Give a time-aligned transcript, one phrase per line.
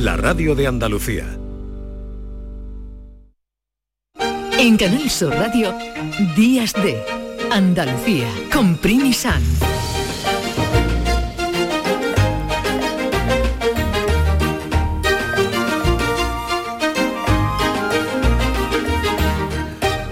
[0.00, 1.26] La radio de Andalucía.
[4.58, 5.74] En Canal Sur Radio,
[6.34, 7.02] Días de
[7.50, 9.42] Andalucía, con Primi San.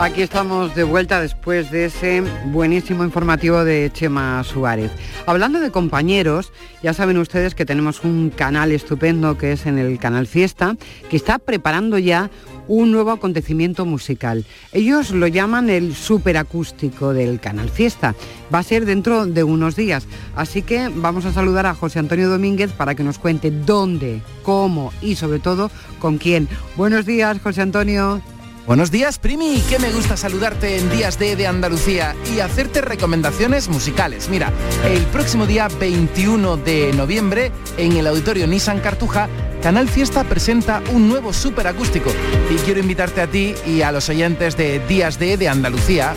[0.01, 4.93] Aquí estamos de vuelta después de ese buenísimo informativo de Chema Suárez.
[5.27, 6.53] Hablando de compañeros,
[6.85, 10.77] ya saben ustedes que tenemos un canal estupendo que es en el canal Fiesta,
[11.11, 12.31] que está preparando ya
[12.69, 14.45] un nuevo acontecimiento musical.
[14.73, 18.15] Ellos lo llaman el superacústico del canal Fiesta.
[18.55, 20.07] Va a ser dentro de unos días.
[20.37, 24.93] Así que vamos a saludar a José Antonio Domínguez para que nos cuente dónde, cómo
[25.03, 26.49] y sobre todo con quién.
[26.77, 28.23] Buenos días, José Antonio.
[28.69, 29.63] Buenos días, Primi.
[29.63, 34.29] Que me gusta saludarte en Días de, de Andalucía y hacerte recomendaciones musicales.
[34.29, 34.53] Mira,
[34.85, 39.27] el próximo día 21 de noviembre, en el Auditorio Nissan Cartuja,
[39.63, 42.11] Canal Fiesta presenta un nuevo superacústico.
[42.51, 46.13] Y quiero invitarte a ti y a los oyentes de Días de, de Andalucía.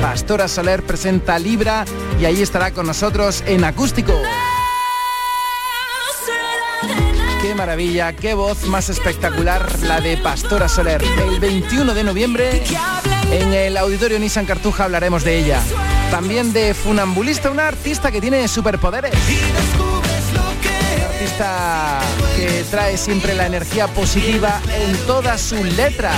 [0.00, 1.84] Pastora Soler presenta Libra
[2.20, 4.14] y ahí estará con nosotros en acústico.
[7.40, 11.00] Qué maravilla, qué voz más espectacular la de Pastora Soler.
[11.02, 12.64] El 21 de noviembre
[13.30, 15.60] en el Auditorio Nissan Cartuja hablaremos de ella.
[16.10, 19.12] También de Funambulista, una artista que tiene superpoderes.
[21.12, 22.00] Artista
[22.36, 26.12] que trae siempre la energía positiva en toda su letra.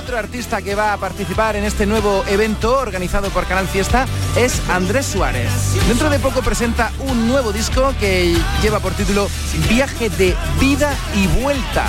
[0.03, 4.05] Otro artista que va a participar en este nuevo evento organizado por Canal Fiesta
[4.37, 5.53] es Andrés Suárez.
[5.87, 9.31] Dentro de poco presenta un nuevo disco que lleva por título
[9.69, 11.87] Viaje de vida y vuelta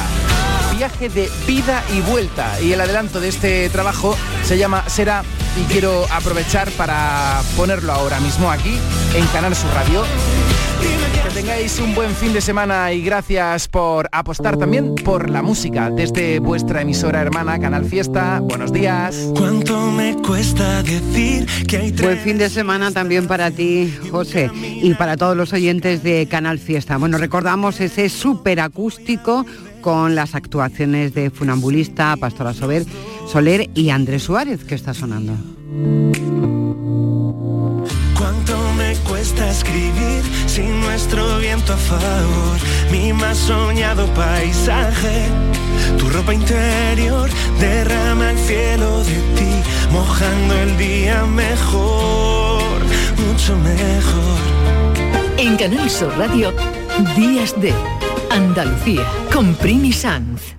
[0.79, 2.57] viaje de vida y vuelta.
[2.61, 5.25] Y el adelanto de este trabajo se llama Será
[5.57, 8.79] y quiero aprovechar para ponerlo ahora mismo aquí
[9.13, 10.05] en Canal Sur Radio.
[10.79, 15.89] Que tengáis un buen fin de semana y gracias por apostar también por la música
[15.89, 18.39] desde vuestra emisora hermana Canal Fiesta.
[18.41, 19.29] Buenos días.
[19.35, 24.93] ¿Cuánto me cuesta decir que hay Buen fin de semana también para ti, José, y
[24.93, 26.97] para todos los oyentes de Canal Fiesta.
[26.97, 29.45] Bueno, recordamos ese superacústico
[29.81, 32.85] con las actuaciones de Funambulista, Pastora Soler,
[33.27, 35.33] Soler y Andrés Suárez que está sonando.
[39.19, 42.57] ¿Cuánto me cuesta escribir sin nuestro viento a favor?
[42.89, 45.25] Mi más soñado paisaje,
[45.97, 52.79] tu ropa interior derrama el cielo de ti, mojando el día mejor,
[53.27, 54.39] mucho mejor.
[55.37, 56.53] En Canal Sur Radio,
[57.17, 57.73] Días de
[58.29, 60.58] Andalucía, con Primi Sanz.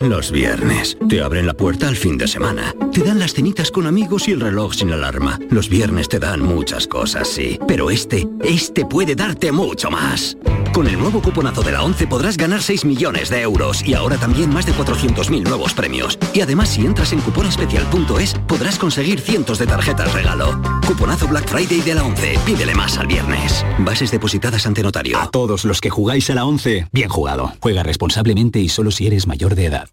[0.00, 0.98] Los viernes.
[1.08, 2.74] Te abren la puerta al fin de semana.
[2.92, 5.38] Te dan las cenitas con amigos y el reloj sin alarma.
[5.50, 7.60] Los viernes te dan muchas cosas, sí.
[7.68, 10.36] Pero este, este puede darte mucho más.
[10.74, 14.16] Con el nuevo cuponazo de la 11 podrás ganar 6 millones de euros y ahora
[14.16, 16.18] también más de 400.000 nuevos premios.
[16.32, 20.60] Y además si entras en cuponespecial.es podrás conseguir cientos de tarjetas regalo.
[20.84, 22.40] Cuponazo Black Friday de la 11.
[22.44, 23.64] Pídele más al viernes.
[23.78, 25.16] Bases depositadas ante notario.
[25.16, 27.52] A todos los que jugáis a la 11, bien jugado.
[27.60, 29.90] Juega responsablemente y solo si eres mayor de edad.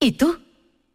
[0.00, 0.36] ¿Y tú?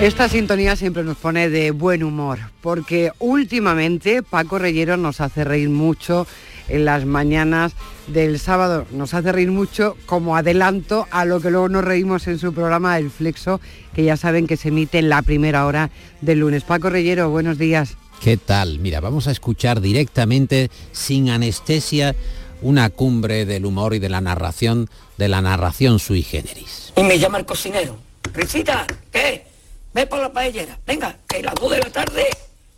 [0.00, 5.68] Esta sintonía siempre nos pone de buen humor, porque últimamente Paco Reyero nos hace reír
[5.68, 6.26] mucho
[6.68, 7.74] en las mañanas
[8.06, 12.38] del sábado, nos hace reír mucho como adelanto a lo que luego nos reímos en
[12.38, 13.60] su programa El Flexo,
[13.94, 15.90] que ya saben que se emite en la primera hora
[16.22, 16.64] del lunes.
[16.64, 17.98] Paco Reyero, buenos días.
[18.22, 18.78] ¿Qué tal?
[18.78, 22.16] Mira, vamos a escuchar directamente, sin anestesia,
[22.62, 24.88] una cumbre del humor y de la narración,
[25.18, 26.94] de la narración sui generis.
[26.96, 27.98] Y me llama el cocinero
[28.32, 29.49] Risita, ¿qué?
[29.92, 30.78] Ve por la paellera.
[30.86, 32.26] Venga, que las dos de la tarde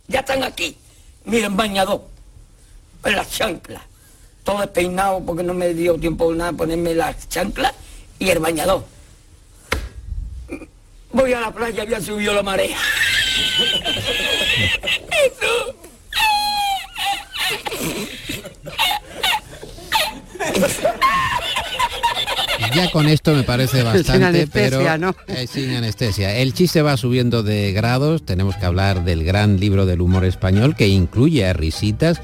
[0.07, 0.77] ya están aquí.
[1.25, 2.01] Miren, bañador.
[3.05, 3.83] En las chanclas.
[4.43, 7.73] Todo despeinado porque no me dio tiempo nada ponerme las chanclas
[8.19, 8.85] y el bañador.
[11.11, 12.77] Voy a la playa, había subido la marea.
[22.75, 25.15] Ya con esto me parece bastante, anestesia, pero ¿no?
[25.27, 26.35] eh, sin anestesia.
[26.37, 28.23] El chiste va subiendo de grados.
[28.23, 32.21] Tenemos que hablar del gran libro del humor español que incluye a Risitas.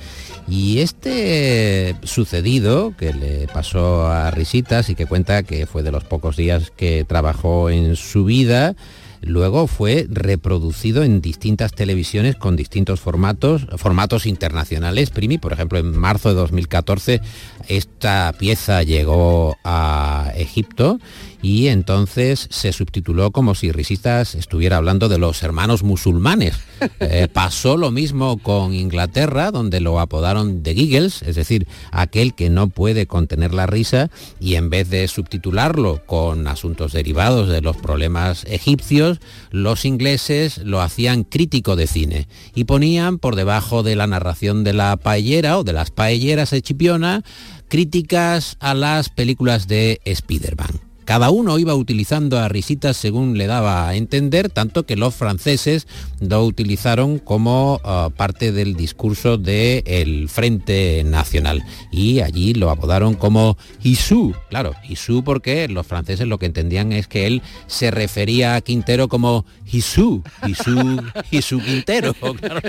[0.48, 6.04] Y este sucedido que le pasó a Risitas y que cuenta que fue de los
[6.04, 8.76] pocos días que trabajó en su vida,
[9.22, 15.10] luego fue reproducido en distintas televisiones con distintos formatos, formatos internacionales.
[15.10, 17.22] Primi, por ejemplo, en marzo de 2014
[17.68, 21.00] esta pieza llegó a Egipto
[21.42, 26.56] y entonces se subtituló como si Risitas estuviera hablando de los hermanos musulmanes.
[27.02, 32.50] Eh, pasó lo mismo con Inglaterra, donde lo apodaron The Giggles, es decir, aquel que
[32.50, 34.10] no puede contener la risa,
[34.40, 39.20] y en vez de subtitularlo con asuntos derivados de los problemas egipcios,
[39.52, 44.74] los ingleses lo hacían crítico de cine y ponían por debajo de la narración de
[44.74, 47.24] la paellera o de las paelleras de Chipiona
[47.68, 50.89] críticas a las películas de Spider-Man.
[51.10, 55.88] Cada uno iba utilizando a risitas según le daba a entender, tanto que los franceses
[56.20, 61.64] lo utilizaron como uh, parte del discurso del Frente Nacional.
[61.92, 64.36] Y allí lo apodaron como Isú.
[64.52, 69.08] Claro, Isú porque los franceses lo que entendían es que él se refería a Quintero
[69.08, 71.02] como Isú, Isú,
[71.32, 72.14] Isú Quintero.
[72.40, 72.62] Claro.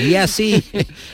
[0.00, 0.62] Y así,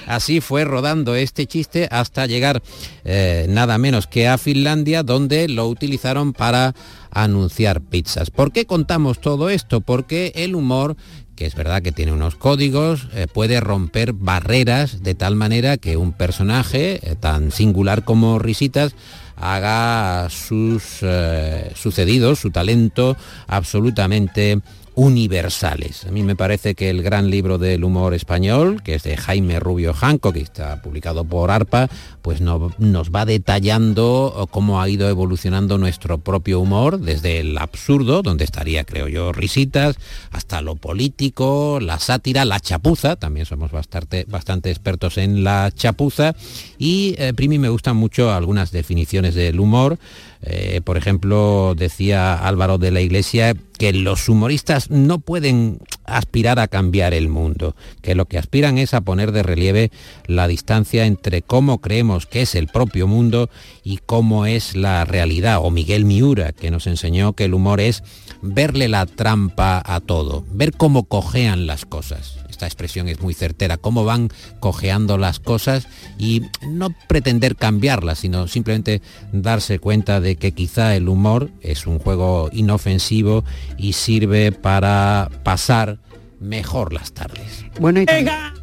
[0.06, 2.62] así fue rodando este chiste hasta llegar
[3.04, 6.63] eh, nada menos que a Finlandia, donde lo utilizaron para
[7.10, 8.30] anunciar pizzas.
[8.30, 9.80] ¿Por qué contamos todo esto?
[9.80, 10.96] Porque el humor
[11.34, 15.96] que es verdad que tiene unos códigos, eh, puede romper barreras de tal manera que
[15.96, 18.94] un personaje eh, tan singular como Risitas
[19.36, 23.16] haga sus eh, sucedidos, su talento
[23.48, 24.60] absolutamente
[24.94, 26.06] universales.
[26.06, 29.58] A mí me parece que el gran libro del humor español, que es de Jaime
[29.60, 31.88] Rubio Hancock, que está publicado por ARPA,
[32.22, 38.22] pues no, nos va detallando cómo ha ido evolucionando nuestro propio humor, desde el absurdo,
[38.22, 39.96] donde estaría, creo yo, risitas,
[40.30, 46.34] hasta lo político, la sátira, la chapuza, también somos bastante, bastante expertos en la chapuza,
[46.78, 49.98] y eh, Primi me gustan mucho algunas definiciones del humor,
[50.46, 56.68] eh, por ejemplo, decía Álvaro de la Iglesia que los humoristas no pueden aspirar a
[56.68, 59.90] cambiar el mundo, que lo que aspiran es a poner de relieve
[60.26, 63.48] la distancia entre cómo creemos que es el propio mundo
[63.82, 65.60] y cómo es la realidad.
[65.62, 68.02] O Miguel Miura, que nos enseñó que el humor es
[68.42, 73.76] verle la trampa a todo, ver cómo cojean las cosas esta expresión es muy certera,
[73.76, 74.30] cómo van
[74.60, 79.02] cojeando las cosas y no pretender cambiarlas, sino simplemente
[79.32, 83.44] darse cuenta de que quizá el humor es un juego inofensivo
[83.76, 85.98] y sirve para pasar
[86.40, 87.64] mejor las tardes.
[87.80, 88.54] Bueno, y Llega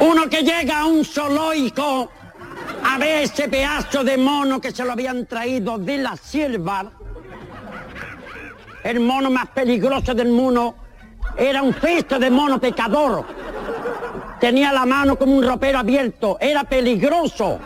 [0.00, 2.10] uno que llega a un zoológico
[2.84, 6.92] a ver ese pedazo de mono que se lo habían traído de la selva.
[8.84, 10.76] El mono más peligroso del mundo
[11.36, 13.24] era un cesto de mono pecador.
[14.40, 16.36] Tenía la mano como un ropero abierto.
[16.40, 17.58] Era peligroso.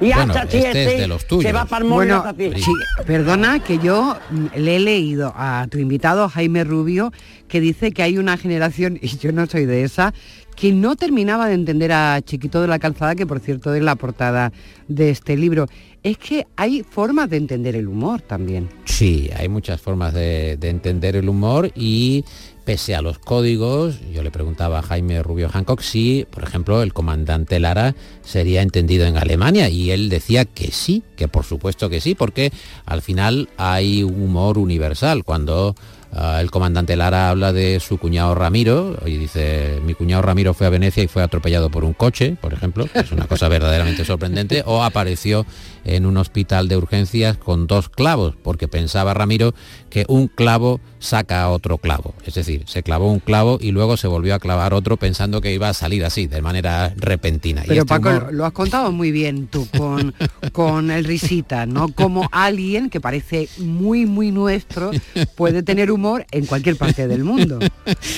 [0.00, 1.44] Y Bueno, hasta este es siete de los tuyos.
[1.44, 2.72] se va para el Bueno, sí,
[3.06, 7.12] perdona que yo mm, le he leído a tu invitado Jaime Rubio
[7.48, 10.14] que dice que hay una generación, y yo no soy de esa,
[10.54, 13.94] que no terminaba de entender a Chiquito de la Calzada, que por cierto es la
[13.96, 14.52] portada
[14.88, 15.66] de este libro.
[16.02, 18.68] Es que hay formas de entender el humor también.
[18.84, 22.24] Sí, hay muchas formas de, de entender el humor y
[22.68, 26.92] pese a los códigos, yo le preguntaba a Jaime Rubio Hancock si, por ejemplo, el
[26.92, 32.02] comandante Lara sería entendido en Alemania y él decía que sí, que por supuesto que
[32.02, 32.52] sí, porque
[32.84, 35.24] al final hay humor universal.
[35.24, 35.76] Cuando
[36.12, 40.66] ah, el comandante Lara habla de su cuñado Ramiro y dice, mi cuñado Ramiro fue
[40.66, 44.62] a Venecia y fue atropellado por un coche, por ejemplo, es una cosa verdaderamente sorprendente,
[44.66, 45.46] o apareció
[45.84, 49.54] en un hospital de urgencias con dos clavos, porque pensaba Ramiro
[49.90, 52.14] que un clavo saca otro clavo.
[52.24, 55.52] Es decir, se clavó un clavo y luego se volvió a clavar otro pensando que
[55.52, 57.62] iba a salir así, de manera repentina.
[57.66, 60.14] Pero este Paco, lo has contado muy bien tú con,
[60.52, 61.88] con el risita, ¿no?
[61.88, 64.90] Como alguien que parece muy, muy nuestro
[65.36, 67.58] puede tener humor en cualquier parte del mundo.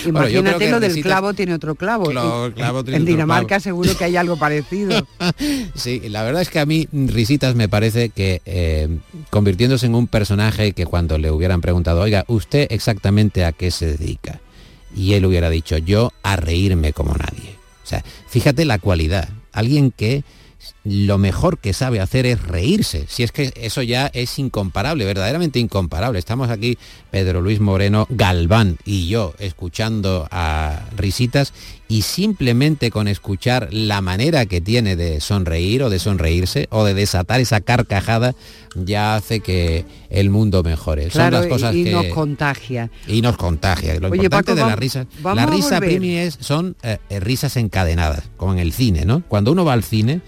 [0.06, 2.10] Imagínate lo del clavo tiene otro clavo.
[2.86, 5.06] en Dinamarca seguro que hay algo parecido.
[5.74, 6.88] sí, la verdad es que a mí
[7.54, 8.88] Me parece que eh,
[9.30, 13.96] convirtiéndose en un personaje que cuando le hubieran preguntado, oiga, usted exactamente a qué se
[13.96, 14.40] dedica.
[14.94, 17.56] Y él hubiera dicho, yo a reírme como nadie.
[17.84, 19.28] O sea, fíjate la cualidad.
[19.52, 20.24] Alguien que
[20.84, 23.06] lo mejor que sabe hacer es reírse.
[23.08, 26.18] Si es que eso ya es incomparable, verdaderamente incomparable.
[26.18, 26.78] Estamos aquí,
[27.10, 31.52] Pedro Luis Moreno, Galván y yo, escuchando a risitas
[31.90, 36.94] y simplemente con escuchar la manera que tiene de sonreír o de sonreírse o de
[36.94, 38.36] desatar esa carcajada
[38.76, 41.10] ya hace que el mundo mejore.
[41.10, 42.92] Son las cosas y, nos contagia.
[43.08, 43.98] Y nos contagia.
[43.98, 48.52] Lo importante de la risa, la risa primi es, son eh, eh, risas encadenadas, como
[48.52, 49.24] en el cine, ¿no?
[49.26, 50.20] Cuando uno va al cine,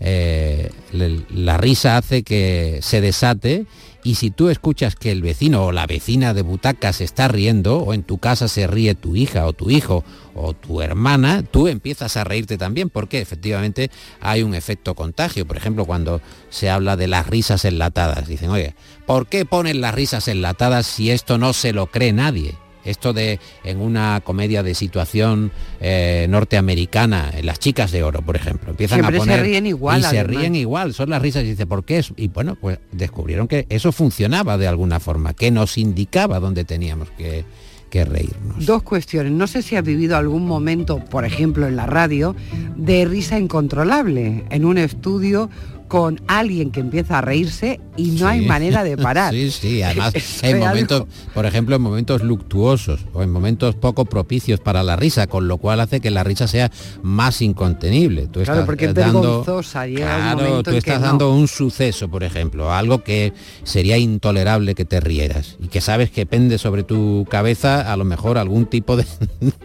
[0.00, 3.66] eh, la risa hace que se desate
[4.06, 7.78] y si tú escuchas que el vecino o la vecina de butaca se está riendo,
[7.78, 11.66] o en tu casa se ríe tu hija o tu hijo o tu hermana, tú
[11.66, 15.44] empiezas a reírte también, porque efectivamente hay un efecto contagio.
[15.44, 18.76] Por ejemplo, cuando se habla de las risas enlatadas, dicen, oye,
[19.06, 22.54] ¿por qué ponen las risas enlatadas si esto no se lo cree nadie?
[22.86, 28.70] Esto de en una comedia de situación eh, norteamericana, las chicas de oro, por ejemplo,
[28.70, 31.66] empiezan a poner se ríen igual, y se ríen igual, son las risas y dice
[31.66, 32.04] ¿por qué?
[32.16, 37.10] Y bueno, pues descubrieron que eso funcionaba de alguna forma, que nos indicaba dónde teníamos
[37.10, 37.44] que,
[37.90, 38.64] que reírnos.
[38.64, 39.32] Dos cuestiones.
[39.32, 42.34] No sé si has vivido algún momento, por ejemplo, en la radio,
[42.76, 45.50] de risa incontrolable, en un estudio
[45.88, 49.34] con alguien que empieza a reírse y no hay manera de parar.
[49.46, 54.60] Sí, sí, además en momentos, por ejemplo, en momentos luctuosos o en momentos poco propicios
[54.60, 56.70] para la risa, con lo cual hace que la risa sea
[57.02, 58.28] más incontenible.
[58.28, 63.32] Tú claro, porque es dando, claro, tú estás dando un suceso, por ejemplo, algo que
[63.64, 68.04] sería intolerable que te rieras y que sabes que pende sobre tu cabeza a lo
[68.04, 69.04] mejor algún tipo de,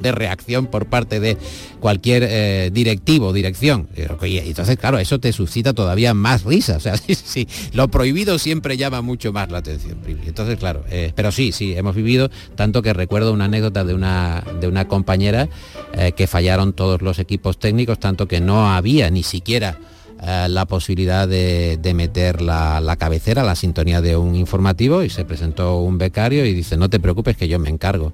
[0.11, 1.37] reacción por parte de
[1.79, 3.87] cualquier eh, directivo, dirección.
[3.95, 6.77] Y entonces, claro, eso te suscita todavía más risa.
[6.81, 9.99] O sea, sí, sí, lo prohibido siempre llama mucho más la atención.
[10.25, 14.43] Entonces, claro, eh, pero sí, sí, hemos vivido, tanto que recuerdo una anécdota de una,
[14.59, 15.47] de una compañera
[15.93, 19.77] eh, que fallaron todos los equipos técnicos, tanto que no había ni siquiera
[20.23, 25.25] eh, la posibilidad de, meter la, la, cabecera, la sintonía de un informativo y se
[25.25, 28.13] presentó un becario y dice, no te preocupes que yo me encargo.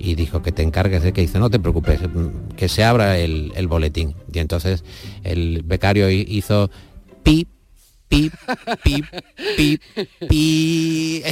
[0.00, 1.98] Y dijo que te encargues de que dice, no te preocupes,
[2.56, 4.14] que se abra el boletín.
[4.32, 4.84] Y entonces
[5.24, 6.70] el becario hizo
[7.28, 7.48] pip,
[8.08, 8.32] pip,
[8.82, 9.04] pip,
[9.56, 9.82] pip,
[10.28, 11.24] pip.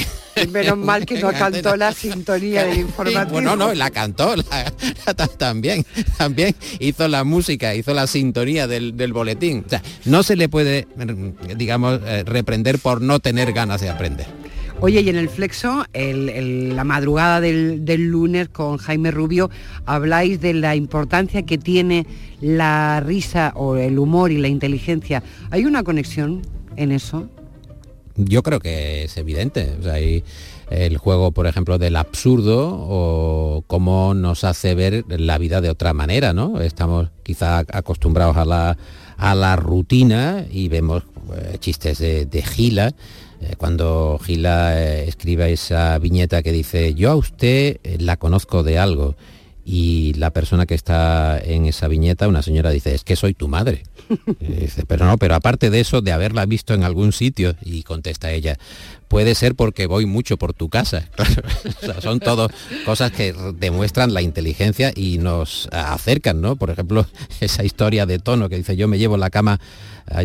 [0.51, 3.31] Menos mal que no cantó la sintonía del informativo.
[3.31, 4.35] Bueno, no, la cantó
[5.37, 5.83] también,
[6.19, 9.63] también hizo la música, hizo la sintonía del, boletín.
[9.65, 10.87] O sea, no se le puede,
[11.55, 14.27] digamos, eh, reprender por no tener ganas de aprender.
[14.79, 19.49] Oye, y en el Flexo, la madrugada del, lunes con Jaime Rubio,
[19.87, 22.05] habláis de la importancia que tiene
[22.41, 25.23] la risa o el humor y la inteligencia.
[25.49, 26.43] ¿Hay una conexión
[26.75, 27.27] en eso?
[28.17, 29.77] Yo creo que es evidente.
[29.91, 30.23] hay
[30.69, 35.93] el juego, por ejemplo, del absurdo o cómo nos hace ver la vida de otra
[35.93, 36.61] manera, ¿no?
[36.61, 38.77] Estamos quizá acostumbrados a la,
[39.17, 41.03] a la rutina y vemos
[41.35, 42.93] eh, chistes de gila
[43.41, 48.63] eh, cuando Gila eh, escriba esa viñeta que dice, yo a usted eh, la conozco
[48.63, 49.15] de algo,
[49.69, 53.49] y la persona que está en esa viñeta, una señora dice, es que soy tu
[53.49, 53.83] madre.
[54.39, 58.31] dice, pero no, pero aparte de eso, de haberla visto en algún sitio, y contesta
[58.31, 58.57] ella,
[59.09, 61.09] puede ser porque voy mucho por tu casa.
[62.01, 62.49] son todo
[62.85, 66.55] cosas que demuestran la inteligencia y nos acercan, ¿no?
[66.55, 67.05] Por ejemplo,
[67.41, 69.59] esa historia de tono que dice, yo me llevo la cama,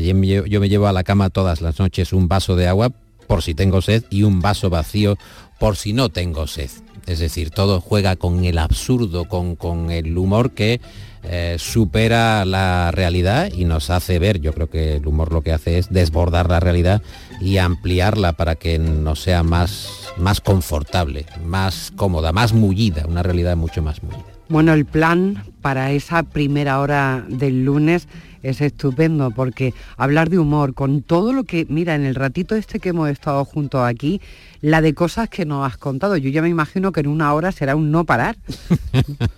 [0.01, 2.93] yo me llevo a la cama todas las noches un vaso de agua
[3.33, 5.17] por si tengo sed y un vaso vacío
[5.59, 6.69] por si no tengo sed.
[7.07, 10.83] Es decir, todo juega con el absurdo, con, el humor que
[11.23, 15.53] eh, supera la realidad y nos hace ver, yo creo que el humor lo que
[15.53, 17.01] hace es desbordar la realidad
[17.41, 23.57] y ampliarla para que nos sea más, más confortable, más cómoda, más mullida, una realidad
[23.57, 24.25] mucho más mullida.
[24.49, 28.07] Bueno, el plan para esa primera hora del lunes
[28.43, 32.81] es estupendo porque hablar de humor con todo lo que, mira, en el ratito este
[32.81, 34.21] que hemos estado juntos aquí,
[34.61, 37.53] la de cosas que nos has contado, yo ya me imagino que en una hora
[37.53, 38.37] será un no parar.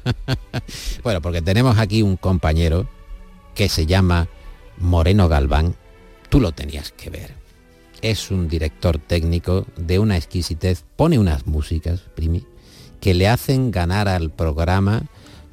[1.04, 2.88] bueno, porque tenemos aquí un compañero
[3.54, 4.26] que se llama
[4.78, 5.76] Moreno Galván,
[6.28, 7.43] tú lo tenías que ver.
[8.04, 12.44] Es un director técnico de una exquisitez, pone unas músicas, Primi,
[13.00, 15.04] que le hacen ganar al programa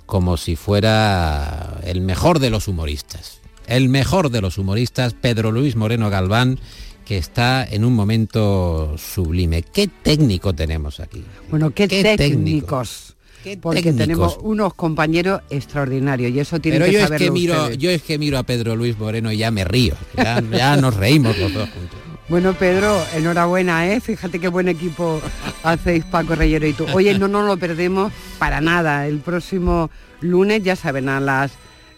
[0.06, 3.40] como si fuera el mejor de los humoristas.
[3.68, 6.60] El mejor de los humoristas, Pedro Luis Moreno Galván,
[7.06, 9.62] que está en un momento sublime.
[9.62, 11.24] ¿Qué técnico tenemos aquí?
[11.50, 13.16] Bueno, qué, ¿Qué técnicos.
[13.62, 13.98] porque técnicos?
[13.98, 17.78] tenemos unos compañeros extraordinarios y eso tiene Pero que yo es que miro, ustedes.
[17.78, 19.96] yo es que miro a Pedro Luis Moreno y ya me río.
[20.18, 22.00] Ya, ya nos reímos los dos juntos.
[22.32, 24.00] Bueno, Pedro, enhorabuena, ¿eh?
[24.00, 25.22] Fíjate qué buen equipo
[25.64, 26.86] hacéis Paco Reyero y tú.
[26.94, 29.06] Oye, no nos lo perdemos para nada.
[29.06, 29.90] El próximo
[30.22, 31.52] lunes, ya saben, a las...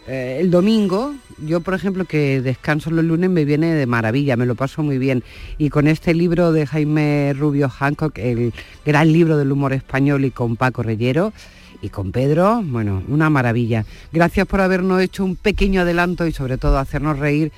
[0.07, 4.47] eh, el domingo, yo por ejemplo que descanso los lunes me viene de maravilla, me
[4.47, 5.23] lo paso muy bien.
[5.59, 10.31] Y con este libro de Jaime Rubio Hancock, el gran libro del humor español y
[10.31, 11.31] con Paco Reyero
[11.79, 13.85] y con Pedro, bueno, una maravilla.
[14.11, 17.51] Gracias por habernos hecho un pequeño adelanto y sobre todo hacernos reír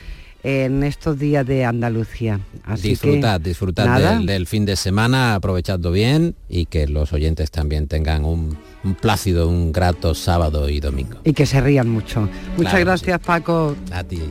[0.45, 2.39] en estos días de Andalucía.
[2.63, 7.49] Así disfrutad, que, disfrutad del, del fin de semana, aprovechadlo bien y que los oyentes
[7.49, 11.17] también tengan un, un plácido, un grato sábado y domingo.
[11.23, 12.29] Y que se rían mucho.
[12.57, 13.75] Muchas Claro gracias, Paco.
[13.91, 14.21] A ti.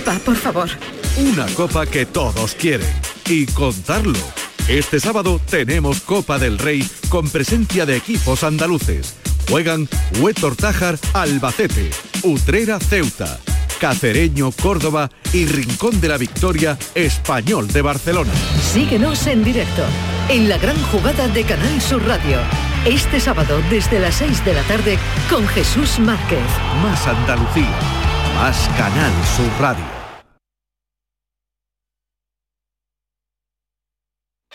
[0.00, 0.68] Copa, por favor.
[1.16, 2.88] Una copa que todos quieren.
[3.26, 4.18] Y contarlo.
[4.68, 9.16] Este sábado tenemos Copa del Rey con presencia de equipos andaluces.
[9.48, 9.88] Juegan
[10.20, 11.90] Huetor Tájar Albacete,
[12.22, 13.40] Utrera Ceuta,
[13.80, 18.32] Cacereño Córdoba y Rincón de la Victoria Español de Barcelona.
[18.72, 19.82] Síguenos en directo
[20.28, 22.38] en la gran jugada de Canal Sur Radio.
[22.84, 26.38] Este sábado desde las 6 de la tarde con Jesús Márquez.
[26.82, 27.76] Más Andalucía,
[28.34, 29.84] más Canal Sur Radio.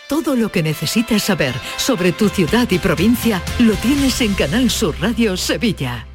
[0.08, 4.96] Todo lo que necesitas saber sobre tu ciudad y provincia lo tienes en Canal Sur
[5.02, 6.08] Radio Sevilla.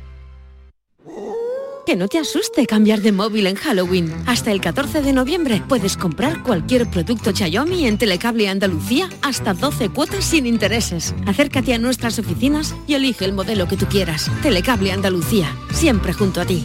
[1.87, 4.15] Que no te asuste cambiar de móvil en Halloween.
[4.27, 9.89] Hasta el 14 de noviembre puedes comprar cualquier producto Xiaomi en Telecable Andalucía hasta 12
[9.89, 11.15] cuotas sin intereses.
[11.27, 14.31] Acércate a nuestras oficinas y elige el modelo que tú quieras.
[14.43, 16.65] Telecable Andalucía, siempre junto a ti.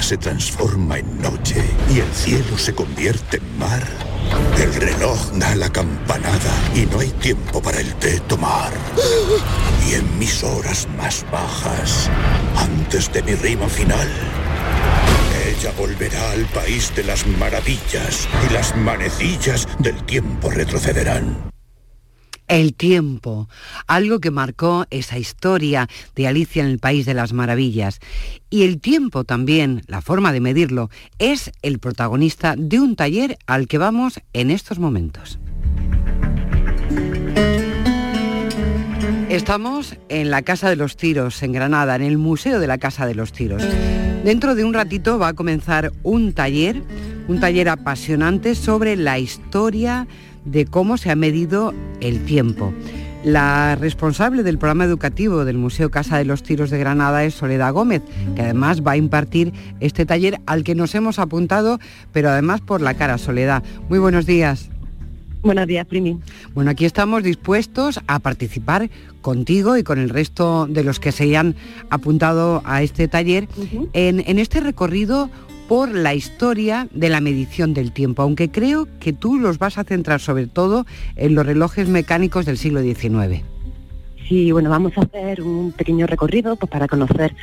[0.00, 3.82] Se transforma en noche y el cielo se convierte en mar,
[4.58, 8.72] el reloj da la campanada y no hay tiempo para el té tomar.
[9.88, 12.08] Y en mis horas más bajas,
[12.56, 14.08] antes de mi rima final,
[15.46, 21.52] ella volverá al país de las maravillas y las manecillas del tiempo retrocederán.
[22.52, 23.48] El tiempo,
[23.86, 27.98] algo que marcó esa historia de Alicia en el País de las Maravillas.
[28.50, 33.68] Y el tiempo también, la forma de medirlo, es el protagonista de un taller al
[33.68, 35.38] que vamos en estos momentos.
[39.30, 43.06] Estamos en la Casa de los Tiros, en Granada, en el Museo de la Casa
[43.06, 43.62] de los Tiros.
[44.24, 46.82] Dentro de un ratito va a comenzar un taller,
[47.28, 50.06] un taller apasionante sobre la historia
[50.44, 52.72] de cómo se ha medido el tiempo.
[53.24, 57.72] La responsable del programa educativo del Museo Casa de los Tiros de Granada es Soledad
[57.72, 58.02] Gómez,
[58.34, 61.78] que además va a impartir este taller al que nos hemos apuntado,
[62.12, 63.62] pero además por la cara Soledad.
[63.88, 64.70] Muy buenos días.
[65.42, 66.18] Buenos días, Primi.
[66.54, 68.90] Bueno, aquí estamos dispuestos a participar
[69.22, 71.54] contigo y con el resto de los que se hayan
[71.90, 73.48] apuntado a este taller
[73.92, 75.30] en, en este recorrido
[75.72, 79.84] por la historia de la medición del tiempo, aunque creo que tú los vas a
[79.84, 80.84] centrar sobre todo
[81.16, 83.42] en los relojes mecánicos del siglo XIX.
[84.28, 87.34] Sí, bueno, vamos a hacer un pequeño recorrido pues, para conocer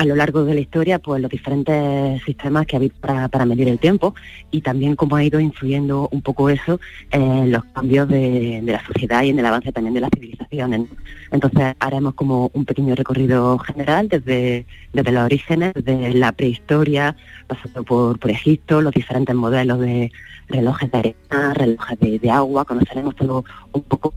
[0.00, 3.68] a lo largo de la historia pues los diferentes sistemas que había para, para medir
[3.68, 4.14] el tiempo
[4.50, 8.82] y también cómo ha ido influyendo un poco eso en los cambios de, de la
[8.86, 10.88] sociedad y en el avance también de las civilizaciones.
[11.30, 17.14] Entonces haremos como un pequeño recorrido general desde, desde los orígenes, desde la prehistoria,
[17.46, 20.10] pasando por, por Egipto, los diferentes modelos de
[20.48, 24.14] relojes de arena, relojes de, de agua, conoceremos todo un poco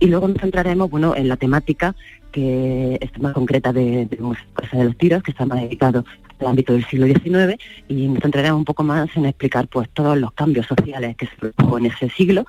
[0.00, 1.94] y luego nos centraremos bueno, en la temática
[2.30, 4.18] que es más concreta de, de
[4.54, 6.04] Casa de los Tiros, que está más dedicado
[6.40, 10.16] al ámbito del siglo XIX, y nos centraremos un poco más en explicar pues todos
[10.18, 12.46] los cambios sociales que se produjo en ese siglo,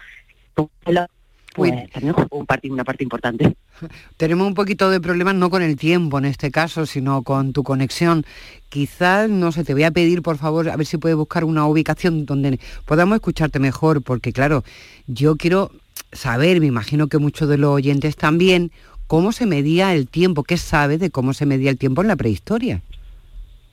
[1.53, 3.55] pues también jugó un parte, una parte importante.
[4.17, 7.63] Tenemos un poquito de problemas no con el tiempo en este caso, sino con tu
[7.63, 8.25] conexión.
[8.69, 11.65] Quizás, no sé, te voy a pedir por favor a ver si puedes buscar una
[11.65, 14.63] ubicación donde podamos escucharte mejor, porque claro,
[15.07, 15.71] yo quiero
[16.13, 18.71] saber, me imagino que muchos de los oyentes también,
[19.11, 22.15] cómo se medía el tiempo, qué sabes de cómo se medía el tiempo en la
[22.15, 22.81] prehistoria.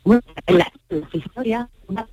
[0.02, 2.08] Bueno, en la, prehistoria, una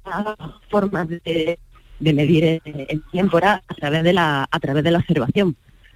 [0.70, 1.58] forma de,
[2.00, 5.56] medir el, tiempo era a través de la, a través de la observación,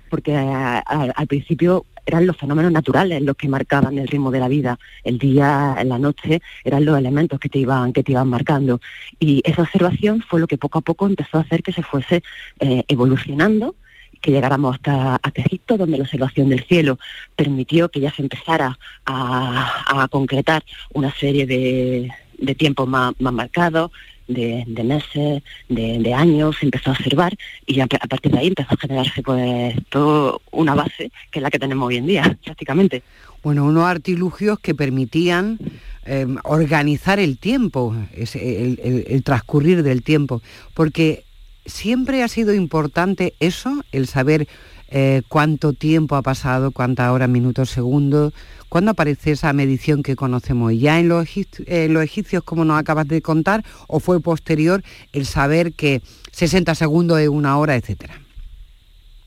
[0.09, 4.79] porque al principio eran los fenómenos naturales los que marcaban el ritmo de la vida.
[5.03, 8.81] El día, la noche, eran los elementos que te iban, que te iban marcando.
[9.19, 12.23] Y esa observación fue lo que poco a poco empezó a hacer que se fuese
[12.59, 13.75] eh, evolucionando
[14.21, 16.99] que llegáramos hasta, hasta, Egipto, donde la observación del cielo
[17.36, 23.91] permitió que ya se empezara a, concretar una serie de, de tiempos más, más marcados,
[24.29, 28.47] de, meses, de, de, años, se empezó a observar y a, a, partir de ahí
[28.47, 32.38] empezó a generarse pues todo una base que es la que tenemos hoy en día,
[32.45, 33.03] prácticamente.
[33.41, 35.58] Bueno, unos artilugios que permitían
[36.05, 40.41] eh, organizar el tiempo, el, el transcurrir del tiempo,
[40.73, 41.23] porque
[41.65, 44.48] siempre ha sido importante eso, el saber
[44.89, 48.34] eh, cuánto tiempo ha pasado, cuántas horas, minutos, segundos,
[48.69, 50.74] cuándo aparece esa medición que conocemos.
[50.78, 56.02] ¿Ya en los, egipcios, como nos acabas de contar, o fue posterior el saber que
[56.32, 58.19] 60 segundos es una hora, etcétera?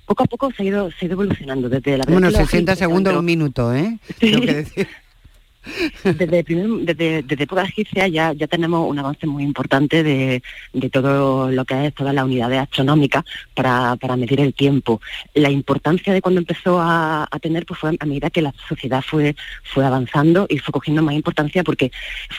[0.07, 3.13] Poco a poco se ha ido, se ha ido evolucionando desde la Bueno, 60 segundos
[3.13, 3.99] es un minuto, ¿eh?
[4.19, 4.33] Sí.
[4.33, 4.89] Tengo que decir.
[6.05, 10.43] Desde, primer, desde, época egipcia ya, ya tenemos un avance muy importante de,
[10.91, 15.01] todo lo que es todas las unidades astronómicas para, medir el tiempo.
[15.35, 19.35] La importancia de cuando empezó a, tener pues fue a medida que la sociedad fue,
[19.65, 21.91] fue avanzando y fue cogiendo más importancia porque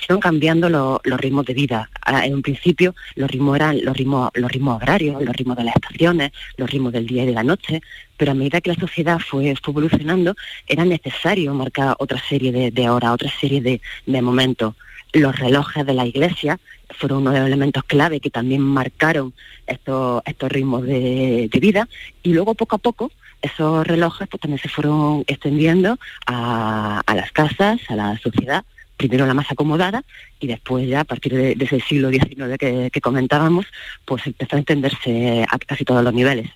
[0.06, 1.90] fueron cambiando lo, los ritmos de vida.
[2.24, 5.76] En un principio los ritmos eran los ritmos, los ritmos agrarios, los ritmos de las
[5.76, 7.82] estaciones, los ritmos del día y de la noche,
[8.18, 10.36] pero a medida que la sociedad fue, fue evolucionando,
[10.68, 14.76] era necesario marcar otra serie de, horas, otra serie de, momentos.
[15.14, 19.34] Los relojes de la iglesia fueron uno de los elementos clave que también marcaron
[19.68, 21.88] estos, ritmos de, vida
[22.24, 27.80] y luego poco a poco esos relojes pues, también se fueron extendiendo a, las casas,
[27.90, 28.64] a la sociedad,
[28.96, 30.04] primero la más acomodada
[30.40, 33.66] y después ya a partir de, ese siglo XIX que, que comentábamos,
[34.06, 36.50] pues empezó a entenderse a casi todos los niveles.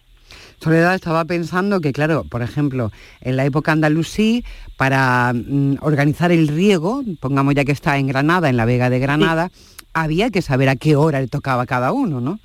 [0.59, 2.91] Soledad estaba pensando que, claro, por ejemplo,
[3.21, 4.43] en la época andalusí,
[4.75, 8.99] para mm, organizar el riego, pongamos ya que está en Granada, en la Vega de
[8.99, 9.75] Granada, sí.
[9.93, 12.39] había que saber a qué hora le tocaba a cada uno, ¿no?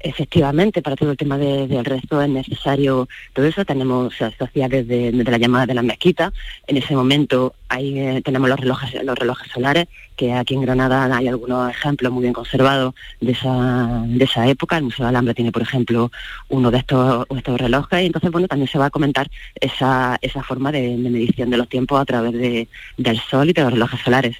[0.00, 3.64] Efectivamente, para todo el tema de, del resto es necesario todo eso.
[3.64, 6.32] Tenemos, se hacía desde, desde, la llamada de la mezquita.
[6.68, 11.16] En ese momento ahí eh, tenemos los relojes, los relojes solares, que aquí en Granada
[11.16, 14.76] hay algunos ejemplos muy bien conservados de esa, de esa época.
[14.76, 16.12] El Museo de Alhambra tiene, por ejemplo,
[16.48, 18.02] uno de estos, estos relojes.
[18.02, 19.28] Y entonces, bueno, también se va a comentar
[19.60, 23.52] esa, esa forma de, de medición de los tiempos a través de, del sol y
[23.52, 24.36] de los relojes solares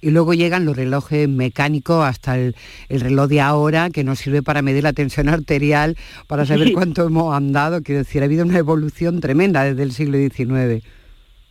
[0.00, 2.56] y luego llegan los relojes mecánicos hasta el,
[2.88, 7.06] el, reloj de ahora que nos sirve para medir la tensión arterial, para saber cuánto
[7.06, 10.84] hemos andado, quiero decir, ha habido una evolución tremenda desde el siglo XIX.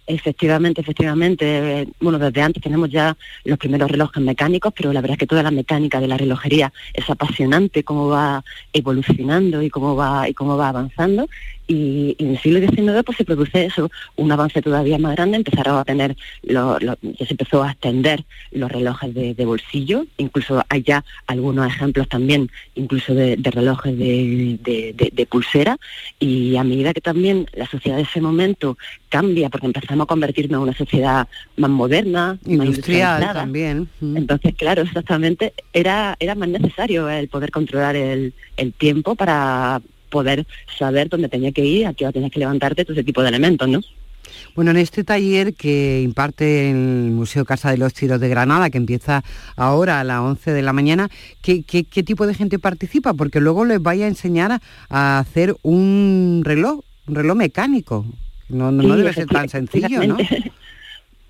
[0.08, 1.88] Efectivamente, efectivamente.
[2.02, 5.44] Bueno, desde antes tenemos ya los primeros relojes mecánicos, pero la verdad es que toda
[5.44, 10.58] la mecánica de la relojería es apasionante, cómo va evolucionando y cómo va y cómo
[10.58, 11.30] va avanzando.
[11.72, 15.38] Y, y, en el siglo XIX pues se produce eso, un avance todavía más grande,
[15.38, 20.06] empezaron a tener, lo, lo, ya se empezó a extender los relojes de, de, bolsillo,
[20.18, 25.78] incluso hay ya algunos ejemplos también, incluso de, de relojes de, de, pulsera,
[26.20, 30.58] y a medida que también la sociedad de ese momento cambia, porque empezamos a convertirnos
[30.58, 33.88] en una sociedad más moderna, industrial más también.
[34.02, 34.18] Mm.
[34.18, 40.45] Entonces, claro, exactamente, era, era más necesario el poder controlar el, el tiempo para poder
[40.78, 43.30] saber dónde tenía que ir, a qué hora tenías que levantarte, todo ese tipo de
[43.30, 43.82] elementos, ¿no?
[44.56, 46.76] Bueno, en este taller que imparte el
[47.12, 49.24] Museo Casa de los Tiros de Granada, que empieza
[49.56, 51.10] ahora a las 11 de la mañana,
[51.41, 53.13] ¿qué, qué, qué tipo de gente participa?
[53.13, 58.06] Porque luego les vaya a enseñar a, a hacer un reloj, un reloj mecánico.
[58.50, 60.17] No, no, sí, no debe ser tan sencillo, ¿no?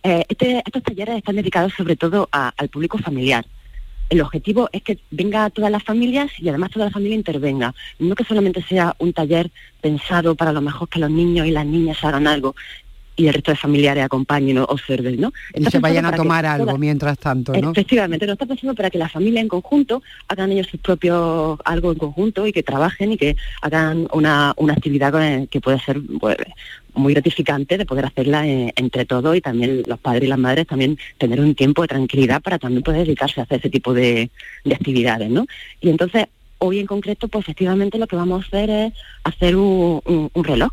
[0.04, 3.46] Eh, este- estos talleres están dedicados sobre todo a- al público familiar.
[4.12, 7.74] El objetivo es que venga todas las familias y además toda la familia intervenga.
[7.98, 11.66] No que solamente sea un taller pensado para lo mejor que los niños y las
[11.66, 12.54] niñas hagan algo
[13.22, 15.32] y el resto de familiares acompañen o observen, ¿no?
[15.54, 17.72] Y se vayan a tomar algo todas- mientras tanto, ¿no?
[17.72, 21.92] Efectivamente, no está pensando para que la familia en conjunto hagan ellos sus propios algo
[21.92, 26.02] en conjunto y que trabajen y que hagan una, una actividad con- que puede ser
[26.20, 26.38] pues,
[26.94, 30.68] muy gratificante de poder hacerla eh, entre todos y también los padres y las madres
[30.68, 34.30] también tener un tiempo de tranquilidad para también poder dedicarse a hacer ese tipo de,
[34.66, 35.46] de actividades, ¿no?
[35.80, 36.26] Y entonces,
[36.58, 40.44] hoy en concreto, pues efectivamente lo que vamos a hacer es hacer un, un- un
[40.44, 40.72] reloj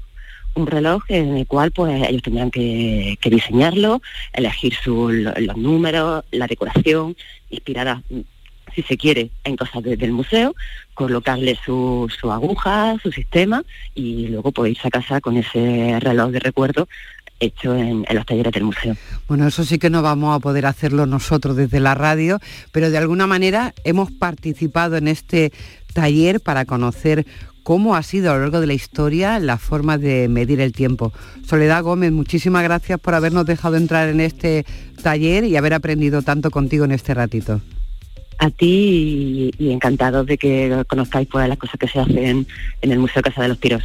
[0.54, 4.00] un reloj en el cual pues ellos tendrán que, diseñarlo,
[4.32, 7.16] elegir su- los números, la decoración,
[7.50, 8.02] inspirada,
[8.74, 10.54] si se quiere, en cosas de- del museo,
[10.94, 13.62] colocarle su, su aguja, su sistema
[13.94, 16.88] y luego pues irse a casa con ese reloj de recuerdo
[17.40, 18.96] hecho en, en los talleres del museo.
[19.28, 22.40] Bueno, eso sí que no vamos a poder hacerlo nosotros desde la radio,
[22.72, 25.52] pero de alguna manera hemos participado en este
[25.98, 27.26] taller para conocer
[27.64, 31.12] cómo ha sido a lo largo de la historia la forma de medir el tiempo.
[31.44, 34.64] Soledad Gómez, muchísimas gracias por habernos dejado entrar en este
[35.02, 37.60] taller y haber aprendido tanto contigo en este ratito.
[38.38, 42.46] A ti y, y encantados de que conozcáis pues las cosas que se hacen
[42.80, 43.82] en el Museo Casa de los Tiros.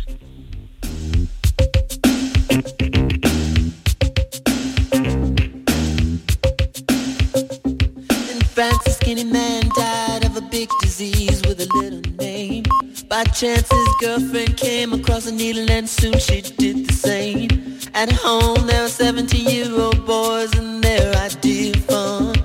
[13.23, 17.79] By chance, his girlfriend came across a needle and soon she did the same.
[17.93, 22.35] At home, there were 17-year-old boys and their idea of fun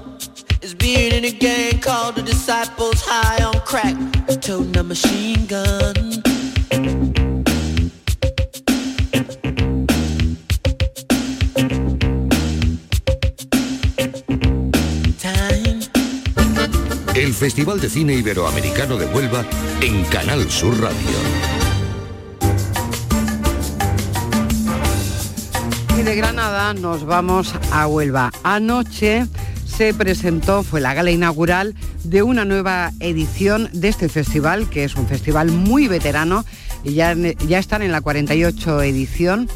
[0.63, 3.97] is being in a gang called the Disciples High on Crack,
[4.41, 6.28] toting a machine gun.
[17.49, 19.43] Festival de Cine Iberoamericano de Huelva
[19.81, 20.99] en Canal Sur Radio.
[25.99, 28.31] Y de Granada nos vamos a Huelva.
[28.43, 29.25] Anoche
[29.65, 34.95] se presentó, fue la gala inaugural de una nueva edición de este festival, que es
[34.97, 36.45] un festival muy veterano
[36.85, 39.49] y ya, ya están en la 48 edición.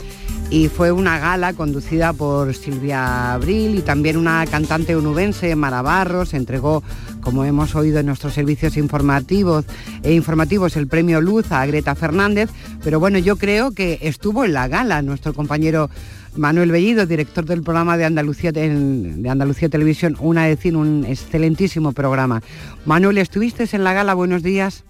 [0.52, 6.34] Y fue una gala conducida por Silvia Abril y también una cantante onubense, Mara Barros,
[6.34, 6.82] entregó,
[7.22, 9.64] como hemos oído en nuestros servicios informativos,
[10.02, 12.50] e informativos, el premio Luz a Greta Fernández.
[12.84, 15.88] Pero bueno, yo creo que estuvo en la gala nuestro compañero
[16.36, 22.42] Manuel Bellido, director del programa de Andalucía, de Andalucía Televisión, una decir, un excelentísimo programa.
[22.84, 24.12] Manuel, ¿estuviste en la gala?
[24.12, 24.84] Buenos días.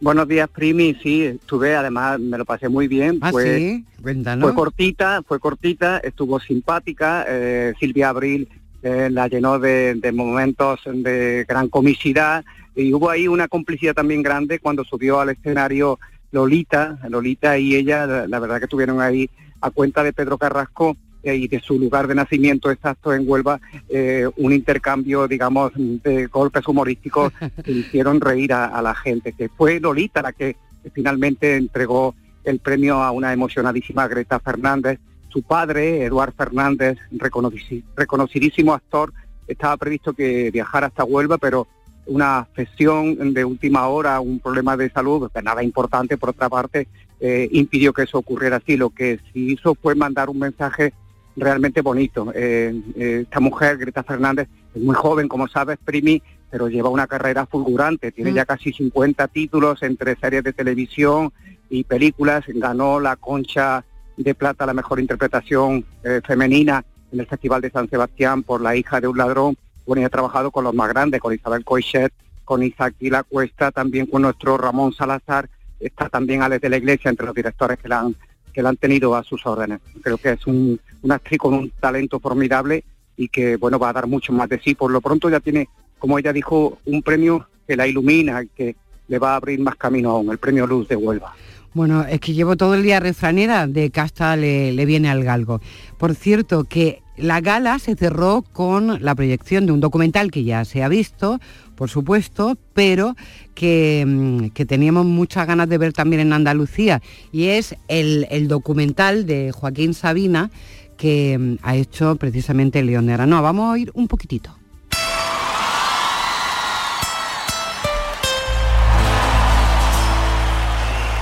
[0.00, 0.94] Buenos días, Primi.
[1.02, 3.18] Sí, estuve, además me lo pasé muy bien.
[3.22, 7.24] Ah, fue, sí, fue cortita, fue cortita, estuvo simpática.
[7.28, 8.48] eh, Silvia Abril
[8.82, 14.22] eh, la llenó de, de momentos de gran comicidad y hubo ahí una complicidad también
[14.22, 15.98] grande cuando subió al escenario
[16.30, 19.30] Lolita, Lolita y ella, la, la verdad que tuvieron ahí
[19.62, 20.96] a cuenta de Pedro Carrasco
[21.34, 26.66] y de su lugar de nacimiento exacto en Huelva, eh, un intercambio, digamos, de golpes
[26.68, 27.32] humorísticos
[27.64, 30.56] que hicieron reír a, a la gente, que fue Lolita la que
[30.94, 35.00] finalmente entregó el premio a una emocionadísima Greta Fernández.
[35.28, 39.12] Su padre, Eduard Fernández, reconoci- reconocidísimo actor,
[39.48, 41.66] estaba previsto que viajara hasta Huelva, pero
[42.06, 46.86] una afección de última hora, un problema de salud, nada importante por otra parte,
[47.18, 48.76] eh, impidió que eso ocurriera así.
[48.76, 50.92] Lo que sí hizo fue mandar un mensaje
[51.36, 52.32] realmente bonito.
[52.34, 57.06] Eh, eh, esta mujer, Greta Fernández, es muy joven, como sabes, Primi, pero lleva una
[57.06, 58.12] carrera fulgurante.
[58.12, 61.32] Tiene ya casi 50 títulos entre series de televisión
[61.68, 62.44] y películas.
[62.48, 63.84] Ganó la concha
[64.16, 68.74] de plata, la mejor interpretación eh, femenina en el Festival de San Sebastián por La
[68.74, 69.56] hija de un ladrón.
[69.86, 72.12] Bueno, y ha trabajado con los más grandes, con Isabel Coixet,
[72.44, 75.48] con Isaac La Cuesta, también con nuestro Ramón Salazar.
[75.78, 78.16] Está también Alex de la Iglesia entre los directores que la han
[78.56, 79.80] que la han tenido a sus órdenes.
[80.00, 83.92] Creo que es un, una actriz con un talento formidable y que bueno va a
[83.92, 84.74] dar mucho más de sí.
[84.74, 88.74] Por lo pronto ya tiene, como ella dijo, un premio que la ilumina y que
[89.08, 91.34] le va a abrir más camino aún, el premio Luz de Huelva.
[91.76, 95.60] Bueno, es que llevo todo el día refranera de casta le, le viene al galgo.
[95.98, 100.64] Por cierto, que la gala se cerró con la proyección de un documental que ya
[100.64, 101.38] se ha visto,
[101.74, 103.14] por supuesto, pero
[103.54, 108.48] que, mm, que teníamos muchas ganas de ver también en Andalucía, y es el, el
[108.48, 110.50] documental de Joaquín Sabina
[110.96, 113.18] que mm, ha hecho precisamente León de.
[113.18, 114.56] Vamos a oír un poquitito.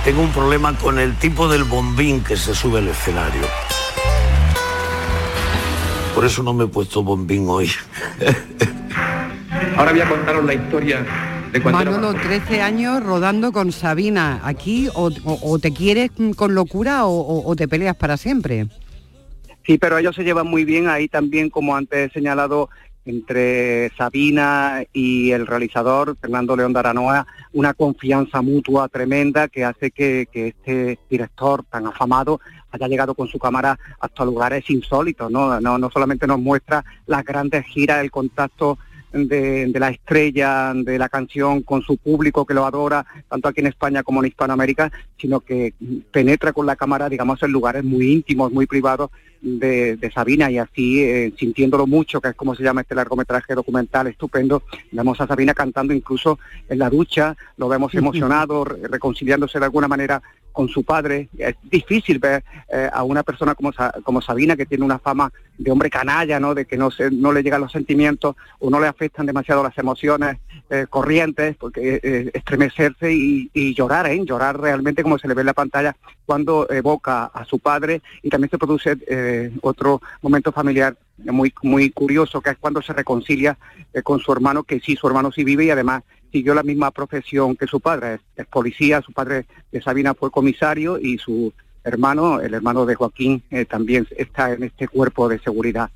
[0.05, 3.41] Tengo un problema con el tipo del bombín que se sube al escenario.
[6.13, 7.69] Por eso no me he puesto bombín hoy.
[9.75, 11.05] Ahora voy a contaros la historia
[11.51, 14.41] de cuando Manolo, más 13 años rodando con Sabina.
[14.43, 18.67] Aquí o, o- o te quieres con locura o, o- o te peleas para siempre.
[19.65, 22.69] Sí, pero ellos se llevan muy bien ahí también, como antes he señalado,
[23.05, 29.91] entre Sabina y el realizador, Fernando León de Aranoa, una confianza mutua tremenda que hace
[29.91, 32.41] que, este director tan afamado
[32.71, 35.61] haya llegado con su cámara hasta lugares insólitos, ¿no?
[35.61, 38.77] No, no solamente nos muestra las grandes giras, el contacto
[39.15, 43.61] de, de la estrella de la canción con su público que lo adora, tanto aquí
[43.61, 45.73] en España como en Hispanoamérica, sino que
[46.11, 49.09] penetra con la cámara, digamos, en lugares muy íntimos, muy privados
[49.41, 53.55] de, de Sabina y así, eh, sintiéndolo mucho, que es como se llama este largometraje
[53.55, 59.59] documental estupendo, vemos a Sabina cantando incluso en la ducha, lo vemos emocionado, re- reconciliándose
[59.59, 60.21] de alguna manera
[60.55, 61.27] con su padre.
[61.37, 63.71] Es difícil ver eh, a una persona como,
[64.03, 66.55] como Sabina, que tiene una fama de hombre canalla, ¿no?
[66.55, 69.77] de que no, se, no le llegan los sentimientos o no le afectan demasiado las
[69.77, 70.37] emociones
[70.69, 74.19] eh, corrientes, porque eh, estremecerse y, y llorar, ¿eh?
[74.25, 78.29] llorar realmente como se le ve en la pantalla cuando evoca a su padre y
[78.29, 83.57] también se produce eh, otro momento familiar muy muy curioso que es cuando se reconcilia
[83.93, 86.03] eh, con su hermano que sí su hermano sí vive y además
[86.35, 90.99] siguió la misma profesión que su padre es, policía su padre de Sabina fue comisario
[90.99, 95.89] y su hermano el hermano de Joaquín eh, también está en este cuerpo de seguridad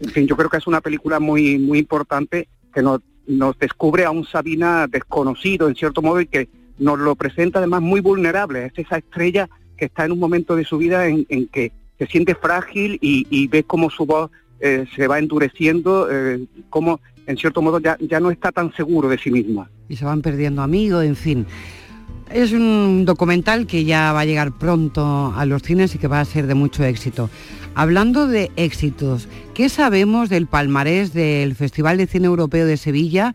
[0.00, 4.04] en fin yo creo que es una película muy muy importante que nos nos descubre
[4.04, 8.66] a un Sabina desconocido en cierto modo y que nos lo presenta además muy vulnerable.
[8.66, 12.34] Es esa estrella que está en un momento de su vida en, que se siente
[12.34, 14.30] frágil y, y ve cómo su voz
[14.60, 19.08] eh, se va endureciendo, eh, cómo en cierto modo ya, ya no está tan seguro
[19.08, 19.70] de sí misma.
[19.88, 21.46] Y se van perdiendo amigos, en fin.
[22.30, 26.20] Es un documental que ya va a llegar pronto a los cines y que va
[26.20, 27.30] a ser de mucho éxito.
[27.74, 33.34] Hablando de éxitos, ¿qué sabemos del palmarés del Festival de Cine Europeo de Sevilla?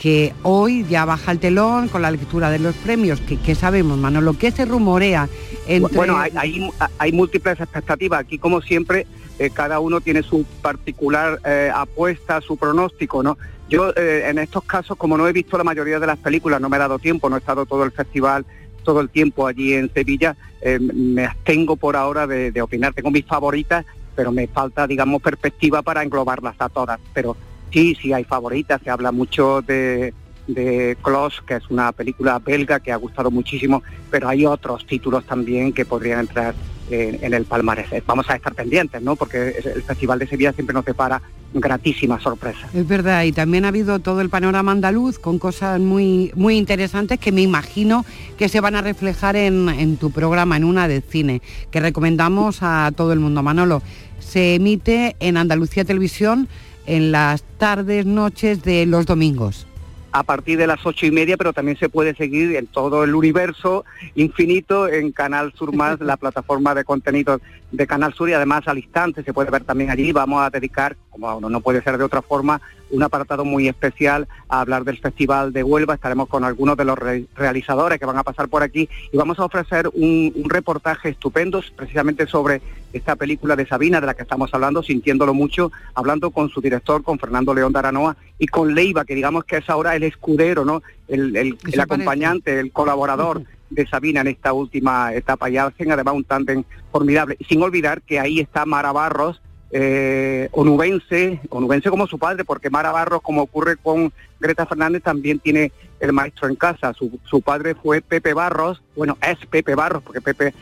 [0.00, 3.20] que hoy ya baja el telón con la lectura de los premios.
[3.20, 4.32] ¿Qué, qué sabemos, Manolo?
[4.32, 5.28] ¿Qué se rumorea
[5.66, 5.94] entre...
[5.94, 8.20] Bueno, hay, hay, hay múltiples expectativas.
[8.20, 9.06] Aquí, como siempre,
[9.38, 13.36] eh, cada uno tiene su particular eh, apuesta, su pronóstico, ¿no?
[13.70, 16.68] Yo, eh, en estos casos, como no he visto la mayoría de las películas, no
[16.68, 18.44] me he dado tiempo, no he estado todo el festival,
[18.82, 22.92] todo el tiempo allí en Sevilla, eh, me abstengo por ahora de, opinar.
[22.94, 26.98] Tengo mis favoritas, pero me falta, digamos, perspectiva para englobarlas a todas.
[27.14, 27.36] Pero
[27.72, 28.80] sí, sí hay favoritas.
[28.82, 30.14] Se habla mucho de,
[30.48, 35.24] de Close, que es una película belga que ha gustado muchísimo, pero hay otros títulos
[35.26, 36.56] también que podrían entrar
[36.90, 37.88] en, el palmarés.
[38.06, 39.16] Vamos a estar pendientes, ¿no?
[39.16, 41.22] Porque el Festival de Sevilla siempre nos depara
[41.52, 42.74] gratísimas sorpresas.
[42.74, 47.18] Es verdad, y también ha habido todo el panorama andaluz con cosas muy, muy interesantes
[47.18, 48.04] que me imagino
[48.38, 52.58] que se van a reflejar en, en tu programa, en una de cine, que recomendamos
[52.62, 53.42] a todo el mundo.
[53.42, 53.82] Manolo,
[54.18, 56.48] se emite en Andalucía Televisión
[56.86, 59.66] en las tardes, noches de los domingos.
[60.12, 63.14] A partir de las ocho y media, pero también se puede seguir en todo el
[63.14, 68.66] universo infinito en Canal Sur Más, la plataforma de contenidos de Canal Sur y además
[68.66, 70.12] al instante se puede ver también allí.
[70.12, 74.60] Vamos a dedicar, como no puede ser de otra forma, un apartado muy especial a
[74.60, 75.94] hablar del Festival de Huelva.
[75.94, 79.38] Estaremos con algunos de los re- realizadores que van a pasar por aquí y vamos
[79.38, 82.60] a ofrecer un, un reportaje estupendo precisamente sobre
[82.92, 87.04] esta película de Sabina de la que estamos hablando, sintiéndolo mucho, hablando con su director,
[87.04, 90.64] con Fernando León de Aranoa y con Leiva, que digamos que es ahora el escudero,
[90.64, 90.82] ¿no?
[91.06, 96.24] el, el- acompañante, el colaborador de Sabina en esta última etapa y hacen además un
[96.24, 97.36] tándem formidable.
[97.48, 99.40] Sin olvidar que ahí está Mara Barros,
[99.72, 105.38] eh, onubense, onubense como su padre, porque Mara Barros, como ocurre con Greta Fernández, también
[105.38, 106.92] tiene el maestro en casa.
[106.92, 110.54] Su, su padre fue Pepe Barros, bueno, es Pepe Barros, porque Pepe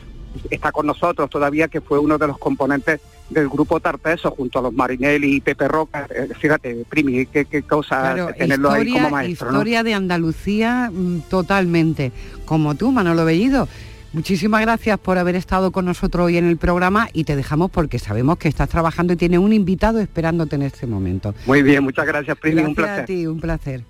[0.49, 4.61] está con nosotros todavía, que fue uno de los componentes del grupo Tarteso, junto a
[4.63, 6.07] los Marinelli y Pepe Roca.
[6.09, 9.51] Eh, fíjate, Primi, qué, qué cosa Claro, tenerlo ahí como historia, maestro.
[9.51, 9.57] ¿no?
[9.57, 12.11] historia de Andalucía mm, totalmente,
[12.45, 13.67] como tú, Manolo Bellido.
[14.11, 17.99] Muchísimas gracias por haber estado con nosotros hoy en el programa y te dejamos porque
[17.99, 21.35] sabemos que estás trabajando y tienes un invitado esperándote en este momento.
[21.45, 23.03] Muy bien, muchas gracias, Primi, un Gracias placer.
[23.03, 23.83] a ti, un placer.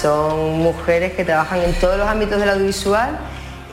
[0.00, 3.18] Son mujeres que trabajan en todos los ámbitos del audiovisual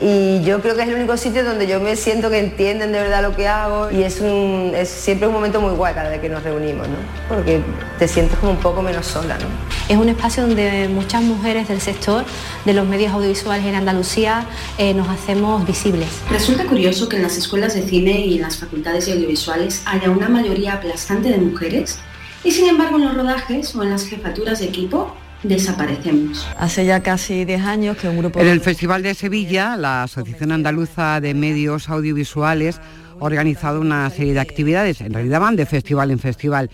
[0.02, 3.00] y yo creo que es el único sitio donde yo me siento que entienden de
[3.00, 6.20] verdad lo que hago y es, un, es siempre un momento muy guay cada vez
[6.20, 6.96] que nos reunimos, ¿no?
[7.28, 7.60] porque
[8.00, 9.38] te sientes como un poco menos sola.
[9.38, 9.46] ¿no?
[9.88, 12.24] Es un espacio donde muchas mujeres del sector
[12.64, 14.46] de los medios audiovisuales en Andalucía
[14.76, 16.08] eh, nos hacemos visibles.
[16.30, 20.10] Resulta curioso que en las escuelas de cine y en las facultades de audiovisuales haya
[20.10, 22.00] una mayoría aplastante de mujeres
[22.42, 26.46] y sin embargo en los rodajes o en las jefaturas de equipo desaparecemos.
[26.58, 28.40] Hace ya casi 10 años que un grupo...
[28.40, 32.80] En el Festival de Sevilla, la Asociación Andaluza de Medios Audiovisuales
[33.20, 36.70] ha organizado una serie de actividades, en realidad van de festival en festival.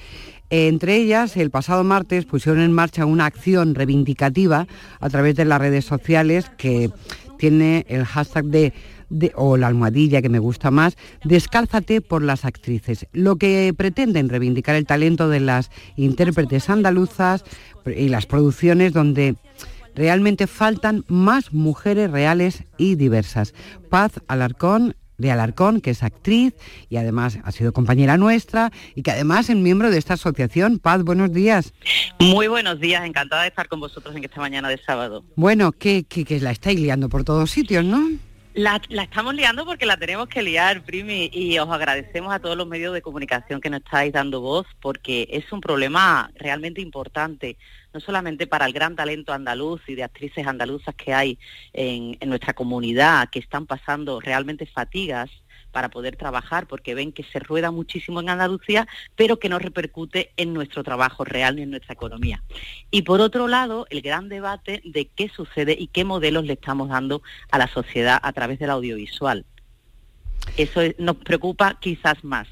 [0.51, 4.66] Entre ellas, el pasado martes pusieron en marcha una acción reivindicativa
[4.99, 6.91] a través de las redes sociales que
[7.39, 8.73] tiene el hashtag de,
[9.35, 13.07] o la almohadilla que me gusta más, descálzate por las actrices.
[13.13, 17.45] Lo que pretenden reivindicar el talento de las intérpretes andaluzas
[17.87, 19.37] y las producciones donde
[19.95, 23.55] realmente faltan más mujeres reales y diversas.
[23.91, 26.55] Paz Alarcón de Alarcón, que es actriz
[26.89, 30.79] y además ha sido compañera nuestra y que además es miembro de esta asociación.
[30.79, 31.75] Paz, buenos días.
[32.21, 35.25] Muy buenos días, encantada de estar con vosotros en esta mañana de sábado.
[35.35, 38.09] Bueno, que, que, la estáis liando por todos sitios, ¿no?
[38.59, 42.57] La, la, estamos liando porque la tenemos que liar, Primi, y os agradecemos a todos
[42.57, 47.57] los medios de comunicación que nos estáis dando voz porque es un problema realmente importante
[47.93, 51.39] no solamente para el gran talento andaluz y de actrices andaluzas que hay
[51.73, 55.31] en, nuestra comunidad, que están pasando realmente fatigas
[55.73, 60.33] para poder trabajar porque ven que se rueda muchísimo en Andalucía, pero que no repercute
[60.37, 62.43] en nuestro trabajo real ni en nuestra economía.
[62.91, 66.89] Y por otro lado, el gran debate de qué sucede y qué modelos le estamos
[66.89, 69.45] dando a la sociedad a través del audiovisual.
[70.57, 72.49] Eso nos preocupa quizás más.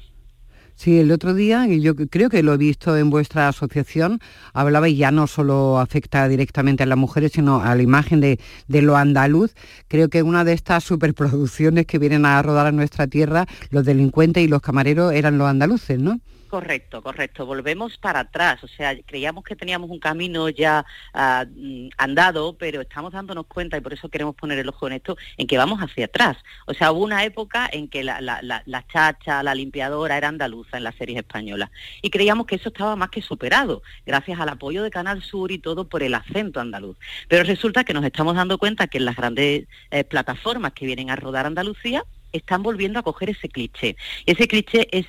[0.77, 4.19] Sí, el otro día, y yo creo que lo he visto en vuestra asociación,
[4.53, 8.83] hablaba ya no solo afecta directamente a las mujeres, sino a la imagen de, de
[8.83, 9.55] lo andaluz.
[9.87, 14.43] Creo que una de estas superproducciones que vienen a rodar a nuestra tierra, los delincuentes
[14.43, 16.19] y los camareros eran los andaluces, ¿no?
[16.47, 17.45] Correcto, correcto.
[17.45, 18.63] Volvemos para atrás.
[18.63, 23.81] O sea, creíamos que teníamos un camino ya mm, andado, pero estamos dándonos cuenta, y
[23.81, 26.37] por eso queremos poner el ojo en esto, en que vamos hacia atrás.
[26.65, 30.77] O sea, hubo una época en que la, la, la, chacha, la limpiadora era andaluza
[30.77, 31.69] en las series españolas.
[32.01, 35.59] Y creíamos que eso estaba más que superado, gracias al apoyo de Canal Sur y
[35.59, 36.97] todo por el acento andaluz.
[37.27, 41.09] Pero resulta que nos estamos dando cuenta que en las grandes eh, plataformas que vienen
[41.09, 42.05] a rodar Andalucía,
[42.37, 43.95] están volviendo a coger ese cliché.
[44.25, 45.07] Ese cliché es,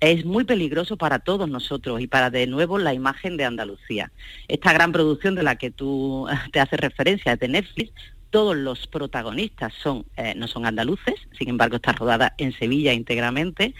[0.00, 4.12] es muy peligroso para todos nosotros y para de nuevo la imagen de Andalucía.
[4.48, 7.92] Esta gran producción de la que tú te haces referencia de Netflix
[8.30, 13.74] todos los protagonistas son, eh, no son andaluces, sin embargo está rodada en Sevilla íntegramente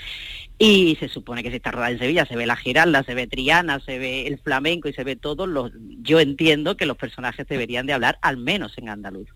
[0.59, 3.27] y se supone que si está rodada en Sevilla se ve la giralda, se ve
[3.27, 5.71] Triana, se ve el flamenco y se ve todo,
[6.03, 9.29] yo entiendo que los personajes deberían de hablar al menos en andaluz.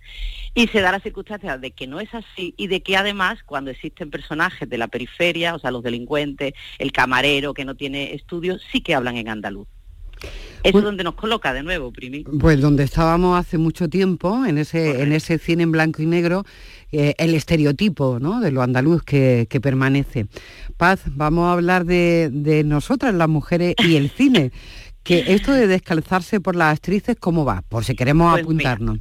[0.55, 3.71] Y se da la circunstancia de que no es así y de que además cuando
[3.71, 8.63] existen personajes de la periferia, o sea, los delincuentes, el camarero que no tiene estudios,
[8.73, 9.69] sí que hablan en andaluz.
[10.63, 12.25] Eso es donde nos coloca de nuevo, Primi.
[12.25, 16.45] Pues donde estábamos hace mucho tiempo, en ese, en ese cine en blanco y negro,
[16.93, 18.41] eh, el estereotipo ¿no?
[18.41, 20.27] de lo andaluz que, permanece.
[20.77, 24.53] Paz, vamos a hablar de, nosotras, las mujeres, y el cine.
[25.03, 27.63] que esto de descalzarse por las actrices, ¿cómo va?
[27.69, 28.99] Por si queremos pues apuntarnos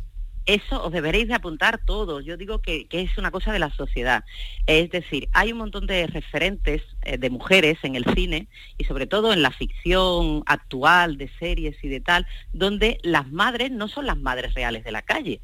[0.49, 2.25] eso os deberéis de apuntar todos.
[2.25, 4.23] Yo digo que, es una cosa de la sociedad.
[4.65, 8.47] Es decir, hay un montón de referentes eh, de mujeres en el cine
[8.77, 13.69] y sobre todo en la ficción actual de series y de tal, donde las madres
[13.69, 15.39] no son las madres reales de la calle.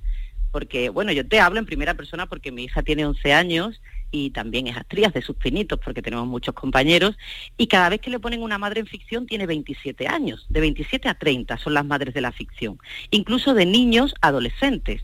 [0.52, 3.82] Porque, bueno, yo te hablo en primera persona porque mi hija tiene 11 años
[4.16, 7.18] y también es actriz de sus pinitos porque tenemos muchos compañeros
[7.58, 11.10] y cada vez que le ponen una madre en ficción tiene 27 años, de 27
[11.10, 12.80] a 30 son las madres de la ficción,
[13.12, 15.04] incluso de niños adolescentes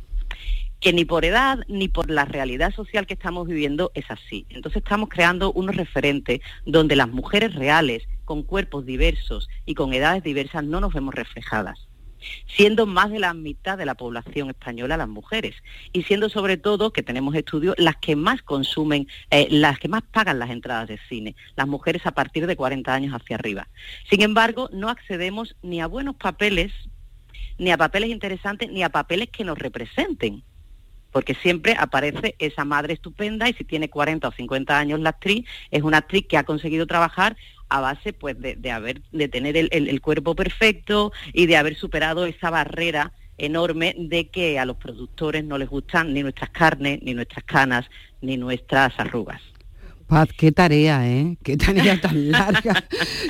[0.80, 4.46] que ni por edad ni por la realidad social que estamos viviendo es así.
[4.50, 10.24] Entonces estamos creando unos referentes donde las mujeres reales, con cuerpos diversos y con edades
[10.24, 11.91] diversas, no nos vemos reflejadas
[12.48, 15.56] siendo más de la mitad de la población española las mujeres
[15.94, 20.04] y siendo sobre todo, que tenemos estudios, las que más consumen, eh, las que más
[20.04, 23.68] pagan las entradas de cine, las mujeres a partir de 40 años hacia arriba.
[24.10, 26.72] Sin embargo, no accedemos ni a buenos papeles,
[27.58, 30.44] ni a papeles interesantes, ni a papeles que nos representen
[31.12, 35.46] porque siempre aparece esa madre estupenda y si tiene 40 o 50 años la actriz,
[35.70, 37.36] es una actriz que ha conseguido trabajar
[37.72, 42.50] a base pues de, haber de tener el, cuerpo perfecto y de haber superado esa
[42.50, 47.46] barrera enorme de que a los productores no les gustan ni nuestras carnes, ni nuestras
[47.46, 49.42] canas, ni nuestras arrugas.
[50.12, 51.38] Paz, qué tarea, ¿eh?
[51.42, 52.84] Qué tarea tan larga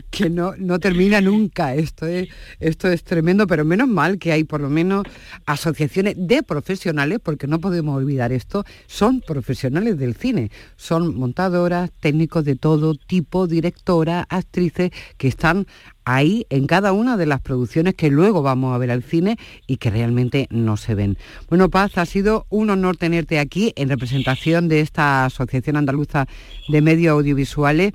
[0.09, 1.75] que no, no termina nunca.
[1.75, 2.29] Esto es,
[2.59, 5.05] esto es tremendo, pero menos mal que hay por lo menos
[5.45, 10.49] asociaciones de profesionales, porque no podemos olvidar esto, son profesionales del cine.
[10.75, 15.67] Son montadoras, técnicos de todo tipo, directoras, actrices, que están
[16.05, 19.37] ahí en cada una de las producciones que luego vamos a ver al cine
[19.67, 21.17] y que realmente no se ven.
[21.49, 26.27] Bueno, Paz, ha sido un honor tenerte aquí en representación de esta Asociación Andaluza
[26.67, 27.93] de Medios Audiovisuales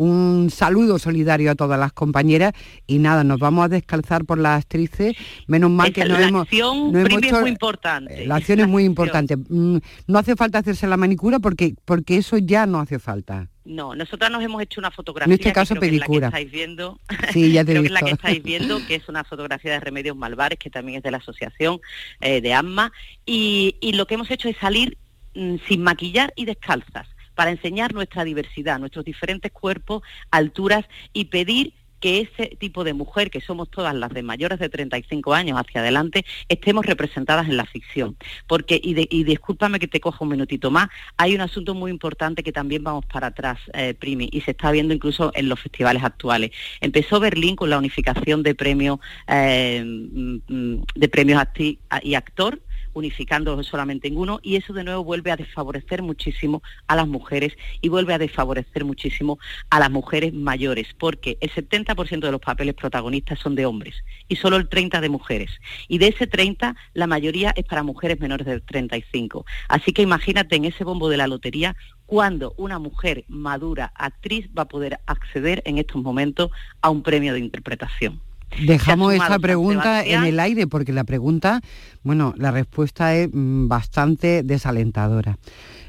[0.00, 2.52] un saludo solidario a todas las compañeras
[2.86, 5.16] y nada, nos vamos a descalzar por las actrices,
[5.48, 6.42] menos mal que no la hemos...
[6.42, 8.24] acción no hemos hecho- muy importante.
[8.24, 9.36] La acción es muy importante.
[9.36, 13.48] Mm, No hace falta hacerse la manicura porque, porque eso ya no hace falta.
[13.68, 15.30] No, nosotras nos hemos hecho una fotografía.
[15.30, 16.98] En este que caso, creo que es la que estáis viendo.
[17.34, 19.72] Sí, ya te he creo que es la que estáis viendo, que es una fotografía
[19.72, 21.78] de Remedios Malvares, que también es de la asociación
[22.22, 22.92] eh, de AMMA.
[23.26, 24.96] Y, y lo que hemos hecho es salir
[25.34, 31.74] mm, sin maquillar y descalzas para enseñar nuestra diversidad, nuestros diferentes cuerpos, alturas y pedir
[32.00, 35.80] que ese tipo de mujer, que somos todas las de mayores de 35 años hacia
[35.80, 38.16] adelante, estemos representadas en la ficción.
[38.46, 41.90] Porque, y, de- y discúlpame que te coja un minutito más, hay un asunto muy
[41.90, 45.60] importante que también vamos para atrás, eh, Primi, y se está viendo incluso en los
[45.60, 46.50] festivales actuales.
[46.80, 52.60] Empezó Berlín con la unificación de premios, eh, mm, mm, de premios acti- y actor,
[52.98, 57.56] unificándolos solamente en uno y eso de nuevo vuelve a desfavorecer muchísimo a las mujeres
[57.80, 59.38] y vuelve a desfavorecer muchísimo
[59.70, 63.94] a las mujeres mayores porque el 70% de los papeles protagonistas son de hombres
[64.28, 65.50] y solo el 30% de mujeres.
[65.88, 70.56] Y de ese 30 la mayoría es para mujeres menores de 35 así que imagínate
[70.56, 71.76] en ese bombo de la lotería
[72.06, 77.32] cuando una mujer madura actriz va a poder acceder en estos momentos a un premio
[77.32, 78.20] de interpretación
[78.66, 81.60] Dejamos esa pregunta en el aire porque la pregunta,
[82.02, 85.38] bueno, la respuesta es mm, bastante desalentadora.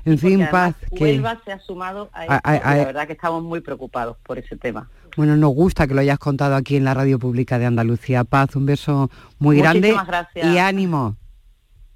[0.05, 2.85] En fin, Paz, que Huelva se ha sumado a esto A- a- y a- la
[2.85, 4.89] verdad que estamos muy preocupados por ese tema.
[5.17, 8.23] bueno, nos gusta que lo hayas contado aquí en la radio pública de Andalucía.
[8.23, 10.47] Paz, un beso muy grande Muchísimas gracias.
[10.47, 11.17] y ánimo.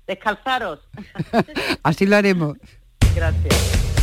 [0.08, 0.80] Descalzaros.
[1.84, 2.58] Así lo haremos.
[3.16, 4.03] Gracias.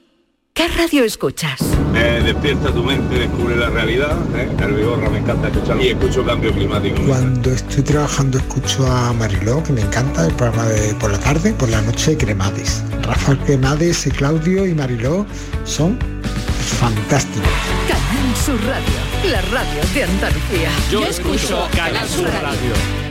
[0.53, 1.61] ¿Qué radio escuchas?
[1.95, 4.17] Eh, despierta tu mente, descubre la realidad.
[4.35, 4.49] ¿eh?
[4.59, 7.01] El Vigorra me encanta escuchar y escucho cambio climático.
[7.07, 11.53] Cuando estoy trabajando escucho a Mariló, que me encanta el programa de por la tarde,
[11.53, 12.83] por la noche Cremades.
[13.03, 15.25] Rafael Cremades, Claudio y Mariló
[15.63, 15.97] son
[16.79, 17.47] fantásticos.
[17.87, 20.69] Canal Sur Radio, la radio de Andalucía.
[20.91, 23.10] Yo escucho Canal Sur Radio.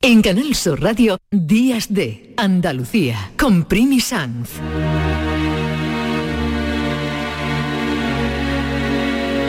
[0.00, 4.48] En Canal Sur Radio, Días de Andalucía, con Primi Sanz.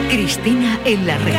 [0.10, 1.36] Cristina en la red.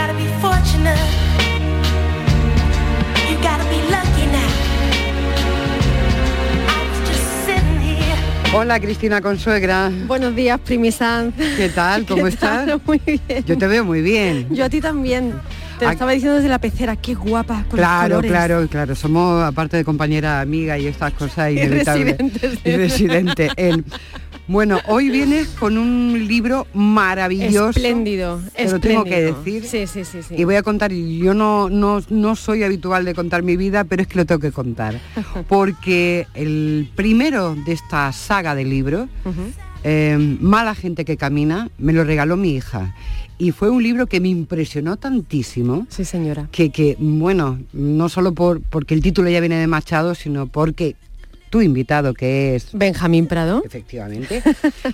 [8.54, 9.90] Hola Cristina Consuegra.
[10.06, 11.34] Buenos días, Primi Sanz.
[11.56, 12.06] ¿Qué tal?
[12.08, 12.66] ¿Cómo ¿Qué estás?
[12.66, 12.80] tal?
[12.86, 13.44] Muy bien.
[13.44, 14.46] Yo te veo muy bien.
[14.54, 15.34] Yo a ti también.
[15.80, 18.94] Te lo estaba diciendo desde la pecera, qué guapa con Claro, claro, claro.
[18.94, 22.18] Somos, aparte de compañera amiga y estas cosas Y inevitables.
[22.18, 22.58] residentes.
[22.64, 23.84] Y residente en-
[24.46, 27.70] Bueno, hoy vienes con un libro maravilloso.
[27.70, 29.64] Espléndido, Te lo tengo que decir.
[29.64, 30.34] Sí, sí, sí, sí.
[30.36, 34.02] Y voy a contar, yo no, no, no soy habitual de contar mi vida, pero
[34.02, 35.00] es que lo tengo que contar.
[35.48, 39.08] Porque el primero de esta saga de libros,
[39.84, 42.94] eh, Mala gente que camina, me lo regaló mi hija.
[43.41, 45.86] Y fue un libro que me impresionó tantísimo.
[45.88, 46.49] Sí, señora.
[46.53, 50.95] Que, que, bueno, no solo por, porque el título ya viene de Machado, sino porque
[51.49, 53.62] tu invitado, que es Benjamín Prado.
[53.64, 54.43] Efectivamente.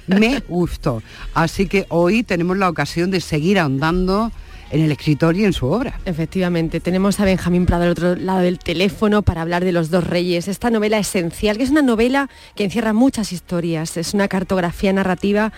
[0.07, 1.03] me gustó.
[1.35, 4.31] Así que hoy tenemos la ocasión de seguir ahondando
[4.71, 6.01] en el escritor y en su obra.
[6.05, 10.05] Efectivamente, tenemos a Benjamín Prado al otro lado del teléfono para hablar de Los dos
[10.05, 14.93] reyes, esta novela esencial, que es una novela que encierra muchas historias, es una cartografía
[14.93, 15.53] narrativa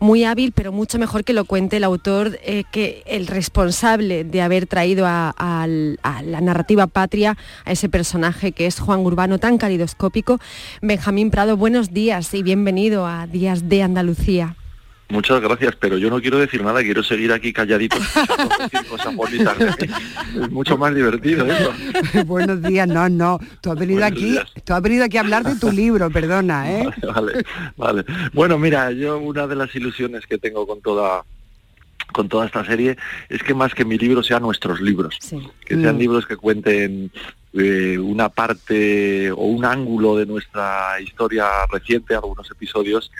[0.00, 4.42] muy hábil, pero mucho mejor que lo cuente el autor, eh, que el responsable de
[4.42, 5.66] haber traído a, a
[6.22, 10.40] la narrativa patria a ese personaje que es Juan Urbano, tan calidoscópico.
[10.80, 14.56] Benjamín Prado, buenos días y bienvenido a Días de Andalucía.
[15.10, 19.54] Muchas gracias, pero yo no quiero decir nada, quiero seguir aquí calladito, decir cosas bonitas.
[19.60, 21.72] Es mucho más divertido eso.
[22.26, 23.38] Buenos días, no, no.
[23.60, 24.50] Tú has venido Buenos aquí, días.
[24.64, 26.88] tú has venido aquí a hablar de tu libro, perdona, ¿eh?
[27.14, 27.44] Vale,
[27.76, 28.04] vale.
[28.32, 31.22] Bueno, mira, yo una de las ilusiones que tengo con toda
[32.12, 32.96] con toda esta serie
[33.28, 35.18] es que más que mi libro sean nuestros libros,
[35.64, 35.98] que sean Mm.
[35.98, 37.10] libros que cuenten
[37.54, 43.10] eh, una parte o un ángulo de nuestra historia reciente, algunos episodios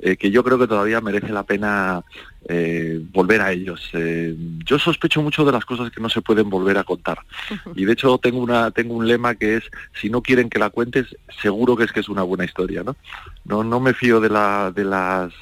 [0.00, 2.04] eh, que yo creo que todavía merece la pena
[2.48, 3.90] eh, volver a ellos.
[3.94, 7.18] Eh, yo sospecho mucho de las cosas que no se pueden volver a contar.
[7.74, 9.64] Y de hecho tengo una tengo un lema que es
[10.00, 12.96] si no quieren que la cuentes, seguro que es que es una buena historia, ¿no?
[13.44, 15.32] No, no me fío de la de las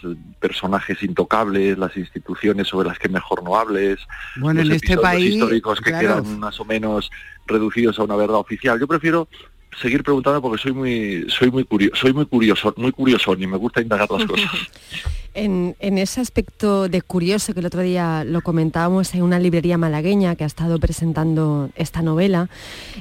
[0.40, 3.98] personajes intocables, las instituciones sobre las que mejor no hables,
[4.36, 6.22] Bueno, los en este episodios país, históricos que claro.
[6.22, 7.10] quedan más o menos
[7.46, 8.80] reducidos a una verdad oficial.
[8.80, 9.28] Yo prefiero
[9.80, 13.56] seguir preguntando porque soy muy soy muy curioso, soy muy curioso, muy curioso y me
[13.56, 14.50] gusta indagar las cosas.
[15.38, 19.76] En, en ese aspecto de curioso que el otro día lo comentábamos en una librería
[19.76, 22.48] malagueña que ha estado presentando esta novela,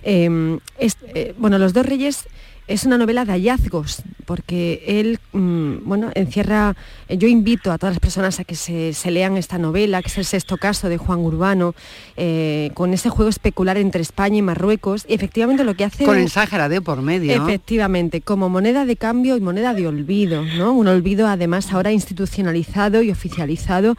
[0.04, 2.28] eh, es- eh, bueno, Los dos reyes
[2.68, 6.76] es una novela de hallazgos, porque él, mm, bueno, encierra,
[7.08, 10.08] eh, yo invito a todas las personas a que se, se lean esta novela, que
[10.08, 11.76] es el sexto caso de Juan Urbano,
[12.18, 16.06] eh, con ese juego especular entre España y Marruecos, y efectivamente lo que hace...
[16.06, 17.34] Con el Sáhara de por medio.
[17.34, 20.74] Efectivamente, como moneda de cambio y moneda de olvido, ¿no?
[20.74, 23.96] Un olvido además ahora institucionalizado y oficializado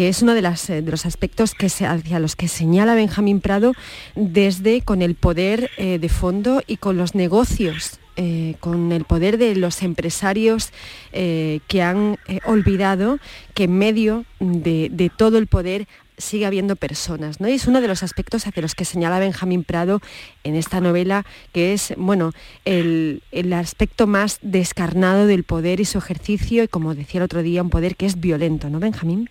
[0.00, 3.74] que es uno eh, de los aspectos que se, hacia los que señala Benjamín Prado
[4.16, 9.36] desde con el poder eh, de fondo y con los negocios, eh, con el poder
[9.36, 10.72] de los empresarios
[11.12, 13.18] que han olvidado
[13.52, 15.86] que en medio de, de todo el poder
[16.16, 17.48] sigue habiendo personas, ¿no?
[17.50, 20.00] Y es uno de los aspectos hacia los que señala Benjamín Prado
[20.44, 22.32] en esta novela, que es, bueno,
[22.64, 27.42] el, el aspecto más descarnado del poder y su ejercicio, y como decía el otro
[27.42, 29.28] día, un poder que es violento, ¿no, Benjamín?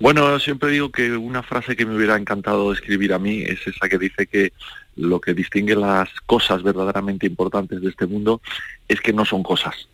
[0.00, 3.88] Bueno, siempre digo que una frase que me hubiera encantado escribir a mí es esa
[3.88, 4.52] que dice que
[4.96, 8.40] lo que distingue las cosas verdaderamente importantes de este mundo
[8.86, 9.88] es que no son cosas.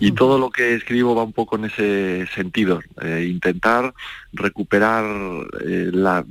[0.00, 3.94] Y todo lo que escribo va un poco en ese sentido, eh, intentar
[4.32, 5.04] recuperar
[5.64, 6.24] eh, la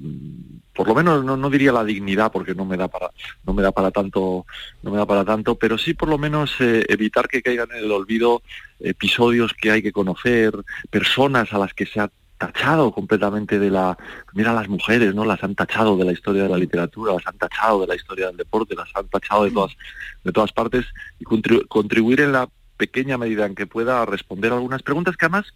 [0.73, 3.09] por lo menos no, no diría la dignidad porque no me da para
[3.45, 4.45] no me da para tanto
[4.83, 7.85] no me da para tanto pero sí por lo menos eh, evitar que caigan en
[7.85, 8.41] el olvido
[8.81, 10.53] episodios que hay que conocer
[10.89, 13.97] personas a las que se ha tachado completamente de la
[14.33, 17.37] mira las mujeres no las han tachado de la historia de la literatura las han
[17.37, 19.75] tachado de la historia del deporte las han tachado de todas
[20.23, 20.85] de todas partes
[21.19, 25.25] y contribu- contribuir en la pequeña medida en que pueda a responder algunas preguntas que
[25.25, 25.53] además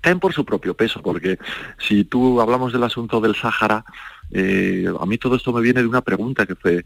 [0.00, 1.38] caen por su propio peso, porque
[1.78, 3.84] si tú hablamos del asunto del Sáhara,
[4.30, 6.84] eh, a mí todo esto me viene de una pregunta que fue,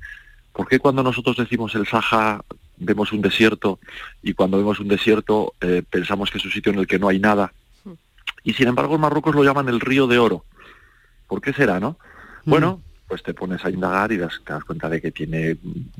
[0.52, 2.44] ¿Por qué cuando nosotros decimos el Sáhara
[2.76, 3.80] vemos un desierto
[4.22, 7.08] y cuando vemos un desierto eh, pensamos que es un sitio en el que no
[7.08, 7.52] hay nada?
[8.44, 10.44] Y sin embargo en Marruecos lo llaman el río de oro.
[11.26, 11.96] ¿Por qué será, no?
[12.44, 15.56] Bueno, pues te pones a indagar y das- te das cuenta de que tiene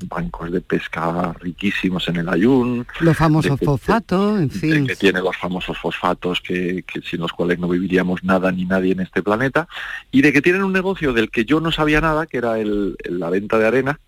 [0.07, 2.85] bancos de pesca riquísimos en el Ayun.
[2.99, 4.87] Los famosos de que- fosfatos, en de fin.
[4.87, 8.91] que tiene los famosos fosfatos que, que sin los cuales no viviríamos nada ni nadie
[8.93, 9.67] en este planeta,
[10.11, 12.95] y de que tienen un negocio del que yo no sabía nada, que era el,
[13.03, 13.99] el- la venta de arena,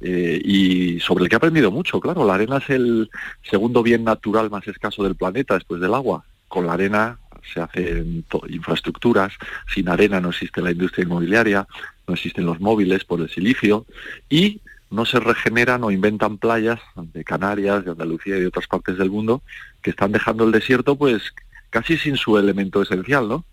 [0.00, 3.10] eh, y sobre el que he aprendido mucho, claro, la arena es el
[3.48, 6.24] segundo bien natural más escaso del planeta después del agua.
[6.48, 7.18] Con la arena
[7.52, 9.32] se hacen infraestructuras,
[9.72, 11.66] sin arena no existe la industria inmobiliaria,
[12.06, 13.86] no existen los móviles por el silicio,
[14.28, 18.96] y no se regeneran o inventan playas de Canarias, de Andalucía y de otras partes
[18.98, 19.42] del mundo
[19.82, 21.34] que están dejando el desierto pues
[21.70, 23.44] casi sin su elemento esencial, ¿no?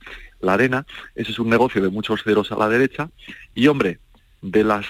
[0.42, 0.86] La arena,
[1.16, 3.10] ese es un negocio de muchos ceros a la derecha
[3.56, 4.00] y hombre,
[4.42, 4.86] de las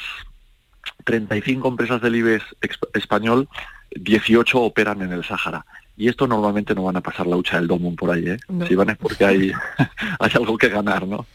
[1.06, 3.47] 35 empresas del IBEX ex- español,
[3.91, 5.66] 18 operan en el Sáhara.
[5.95, 8.37] Y esto normalmente no van a pasar la hucha del Domum por ahí, ¿eh?
[8.49, 8.65] No.
[8.67, 9.51] Si van es porque hay,
[10.19, 11.25] hay algo que ganar, ¿no?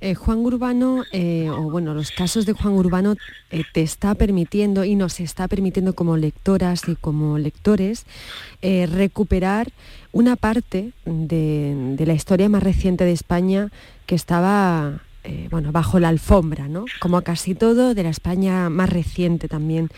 [0.00, 3.16] Eh, Juan Urbano, eh, o bueno, los casos de Juan Urbano
[3.50, 8.04] eh, te está permitiendo y nos está permitiendo como lectoras y como lectores
[8.62, 9.72] recuperar
[10.12, 13.70] una parte de, de la historia más reciente de España
[14.06, 16.84] que estaba eh, bueno, bajo la alfombra, ¿no?
[17.00, 19.88] Como casi todo de la España más reciente también.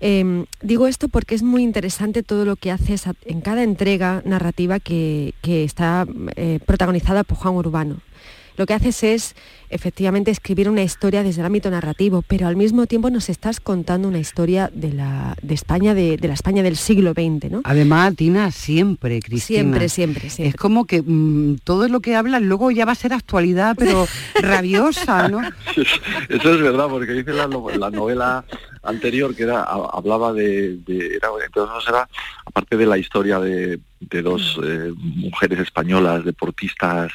[0.00, 4.80] Eh, digo esto porque es muy interesante todo lo que haces en cada entrega narrativa
[4.80, 8.00] que, que está eh, protagonizada por Juan Urbano.
[8.56, 9.34] Lo que haces es
[9.70, 14.08] efectivamente escribir una historia desde el ámbito narrativo, pero al mismo tiempo nos estás contando
[14.08, 17.60] una historia de, la, de España, de, de la España del siglo XX, ¿no?
[17.64, 19.60] Además, Tina, siempre, Cristina.
[19.62, 20.50] Siempre, siempre, siempre.
[20.50, 24.06] Es como que mm, todo lo que hablas luego ya va a ser actualidad, pero
[24.42, 25.40] rabiosa, ¿no?
[26.28, 27.46] Eso es verdad, porque dice la,
[27.78, 28.44] la novela
[28.82, 32.08] anterior que era ha- hablaba de, de- era, entonces era
[32.44, 33.78] aparte de la historia de,
[34.10, 37.12] de dos eh, mujeres españolas deportistas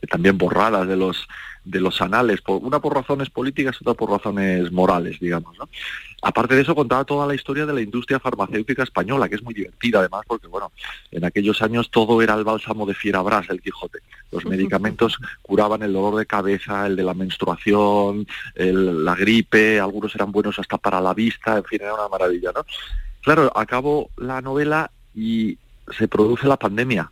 [0.00, 1.26] eh, también borradas de los
[1.62, 5.68] de los anales, por, una por razones políticas, otra por razones morales, digamos, ¿no?
[6.22, 9.52] Aparte de eso, contaba toda la historia de la industria farmacéutica española, que es muy
[9.52, 10.72] divertida además, porque bueno,
[11.10, 13.98] en aquellos años todo era el bálsamo de Fierabras, el Quijote.
[14.32, 20.14] Los medicamentos curaban el dolor de cabeza, el de la menstruación, el- la gripe, algunos
[20.14, 22.64] eran buenos hasta para la vista, en fin, era una maravilla, ¿no?
[23.20, 25.58] Claro, acabo la novela y
[25.96, 27.10] se produce la pandemia.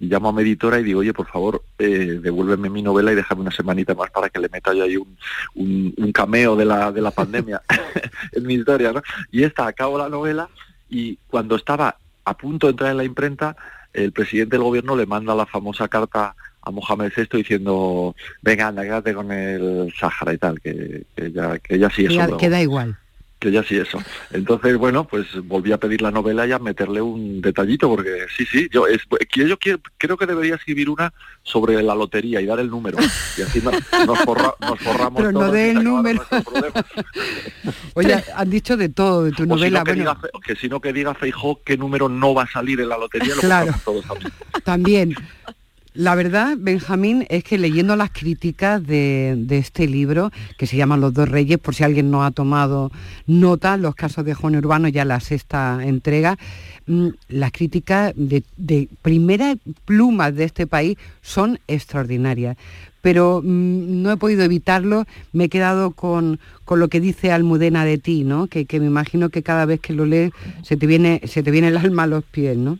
[0.00, 3.16] Y llamo a mi editora y digo, oye, por favor, eh, devuélveme mi novela y
[3.16, 5.16] déjame una semanita más para que le meta yo ahí un,
[5.56, 7.60] un, un cameo de la, de la pandemia
[8.32, 9.02] en mi historia, ¿no?
[9.32, 10.48] Y esta, acabo la novela
[10.88, 13.56] y cuando estaba a punto de entrar en la imprenta,
[13.92, 18.82] el presidente del gobierno le manda la famosa carta a Mohamed VI diciendo, venga, anda,
[18.82, 22.06] quédate con el Sáhara y tal, que, que ya, que ya sí.
[22.06, 22.98] Queda, luego" queda igual.
[23.38, 23.98] Que ya sí eso.
[24.32, 28.44] Entonces, bueno, pues volví a pedir la novela y a meterle un detallito, porque sí,
[28.44, 31.12] sí, yo, es, que yo quiero- creo que debería escribir una
[31.44, 32.98] sobre la lotería y dar el número.
[33.36, 33.70] Y así no-
[34.06, 36.24] nos, forra- nos forramos Pero no dé el número.
[37.94, 39.80] Oye, han dicho de todo de tu O novela.
[39.80, 42.42] no, que, bueno, diga, Fe- que si no que diga Feijó qué número no va
[42.44, 43.72] a salir en la lotería, lo Claro.
[43.84, 44.32] todos también.
[44.64, 45.14] También.
[45.94, 51.14] La verdad, Benjamín, es que leyendo las críticas de, este libro, que se llama Los
[51.14, 52.92] dos reyes, por si alguien no ha tomado
[53.26, 56.38] nota, los casos de Juan Urbano, ya la sexta entrega,
[56.86, 62.56] mm, las críticas de, de primera pluma de este país son extraordinarias.
[63.00, 67.84] Pero mm, no he podido evitarlo, me he quedado con, con lo que dice Almudena
[67.86, 68.46] de ti, ¿no?
[68.46, 70.32] Que, que me imagino que cada vez que lo lees
[70.62, 72.78] se te viene, se te viene el alma a los pies, ¿no?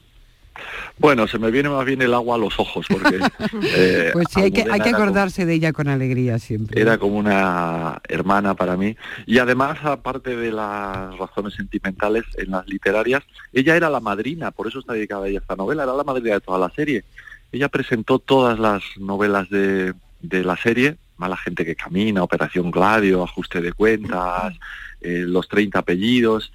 [0.99, 3.21] Bueno, se me viene más bien el agua a los ojos, porque...
[3.77, 6.39] eh, Pues sí, hay que, hay Almudena que era como- acordarse de ella con alegría
[6.39, 6.81] siempre.
[6.81, 8.97] era como una hermana para mí.
[9.27, 14.67] Y además, aparte de las razones sentimentales en las literarias, ella era la madrina, por
[14.67, 17.05] eso está dedicada a ella esta novela, era la madrina de toda la serie.
[17.53, 23.25] Ella presentó todas las novelas de, de la serie, Mala gente que camina, Operación Gladio,
[23.25, 24.55] Ajuste de cuentas,
[25.01, 26.53] eh, Los 30 apellidos.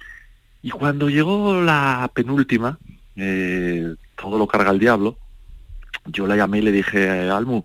[0.62, 2.78] Y cuando llegó la penúltima,
[3.16, 5.18] eh, Todo lo carga el diablo,
[6.06, 7.64] yo la llamé y le dije, Almu,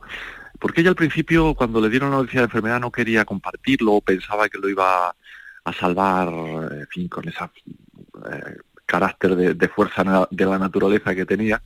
[0.60, 4.50] porque ella al principio, cuando le dieron la noticia de enfermedad, no quería compartirlo, pensaba
[4.50, 5.10] que lo iba
[5.64, 6.30] a salvar,
[6.90, 7.40] fin, con ese
[8.86, 11.62] carácter de, fuerza de la naturaleza que tenía.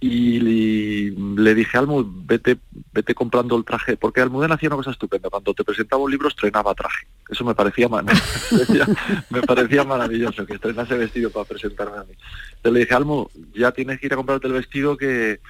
[0.00, 2.58] Y le, dije, Almu, vete,
[2.92, 6.28] vete comprando el traje, porque Almudena hacía una cosa estupenda, cuando te presentaba un libro
[6.28, 7.08] estrenaba traje.
[7.28, 12.12] Eso me parecía, me parecía, maravilloso, que estrenase vestido para presentarme a mí.
[12.12, 15.40] Entonces le dije, Almu, ya tienes que ir a comprarte el vestido que,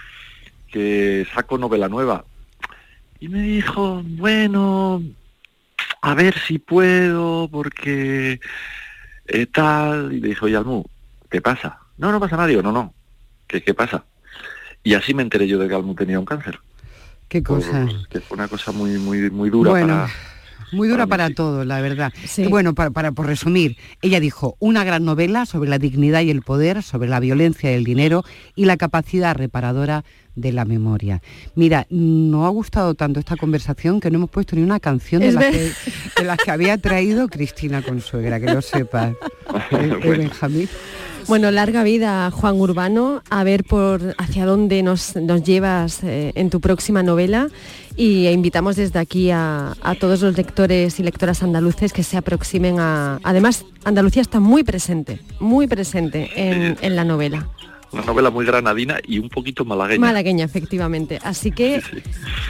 [0.72, 2.24] que saco novela nueva.
[3.20, 5.02] Y me dijo, bueno,
[6.00, 8.40] a ver si puedo, porque
[9.26, 10.84] eh, tal, y le dije, oye, Almu,
[11.30, 11.80] ¿qué pasa?
[11.98, 12.94] No, no pasa nada, digo, no, no,
[13.46, 14.04] ¿qué, qué pasa?
[14.88, 16.60] Y así me enteré yo de que Almu tenía un cáncer.
[17.28, 17.86] Qué cosa.
[18.08, 20.08] que fue una cosa muy, muy, muy dura Bueno, para...
[20.72, 22.10] Muy dura para, todos, la verdad.
[22.38, 26.30] Y Bueno, para, para por resumir, ella dijo una gran novela sobre la dignidad y
[26.30, 28.24] el poder, sobre la violencia y el dinero
[28.54, 30.04] y la capacidad reparadora
[30.36, 31.20] de la memoria.
[31.54, 35.32] Mira, nos ha gustado tanto esta conversación que no hemos puesto ni una canción de,
[35.32, 35.72] las que,
[36.16, 39.14] de las que había traído Cristina Consuegra, que lo sepas.
[39.70, 40.68] Eh, eh, Benjamín.
[41.28, 46.48] Bueno, larga vida, Juan Urbano, a ver por hacia dónde nos, nos llevas eh, en
[46.48, 47.48] tu próxima novela
[47.96, 52.80] y invitamos desde aquí a, a todos los lectores y lectoras andaluces que se aproximen
[52.80, 53.20] a...
[53.24, 57.46] Además, Andalucía está muy presente, muy presente en, en la novela.
[57.92, 60.00] Una novela muy granadina y un poquito malagueña.
[60.00, 61.18] Malagueña, efectivamente.
[61.22, 61.82] Así que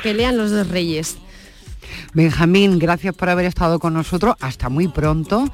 [0.05, 1.19] que lean los dos reyes.
[2.15, 4.37] Benjamín, gracias por haber estado con nosotros.
[4.41, 5.49] Hasta muy pronto.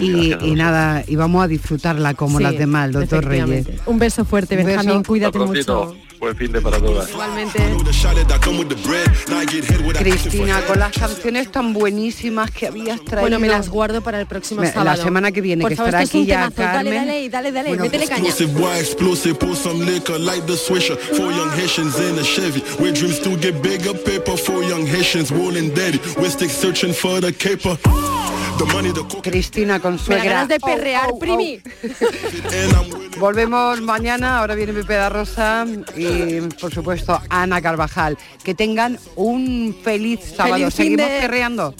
[0.00, 3.66] Y, y nada, y vamos a disfrutarla como Sí, las demás, el doctor Reyes.
[3.86, 4.98] Un beso fuerte, Un Benjamín.
[4.98, 5.02] beso.
[5.08, 5.96] Cuídate mucho.
[6.18, 7.10] Buen fin de para todas.
[7.10, 7.58] Igualmente.
[9.98, 13.20] Cristina, con las canciones tan buenísimas que habías traído.
[13.22, 15.02] Bueno, me las guardo para el próximo Me- la sábado.
[15.04, 16.62] semana que viene, Por que favor, estará esto es aquí ya temazo.
[16.62, 17.06] Dale, Carmen.
[17.06, 18.30] dale, dale, dale, Bueno, métele caña.
[29.22, 30.24] Cristina Me Consuegra.
[30.24, 31.18] ganas de perrear, Oh, oh, oh.
[31.18, 31.60] primi.
[33.18, 38.16] Volvemos mañana, ahora viene Pepe Rosa y por supuesto Ana Carvajal.
[38.44, 40.56] Que tengan un feliz sábado.
[40.70, 41.74] Feliz Seguimos de- perreando.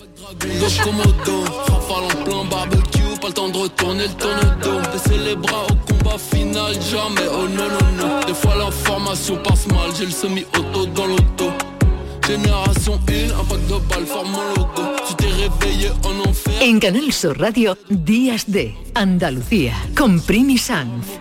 [0.61, 4.81] Gauche commodo, rafale en plein barbecue, pas le temps de retourner le tourne-dos.
[4.93, 8.21] Baisser les bras au combat final, jamais, oh non, non, non.
[8.27, 11.53] Des fois l'information passe mal, j'ai le semi-auto dans l'auto.
[12.27, 14.83] Génération 1, un pack de balles forme mon logo.
[15.09, 16.61] Tu t'es réveillé en enfer.
[16.61, 21.21] En Canal Sur Radio, Días de Andalucía, con Primi Sanz.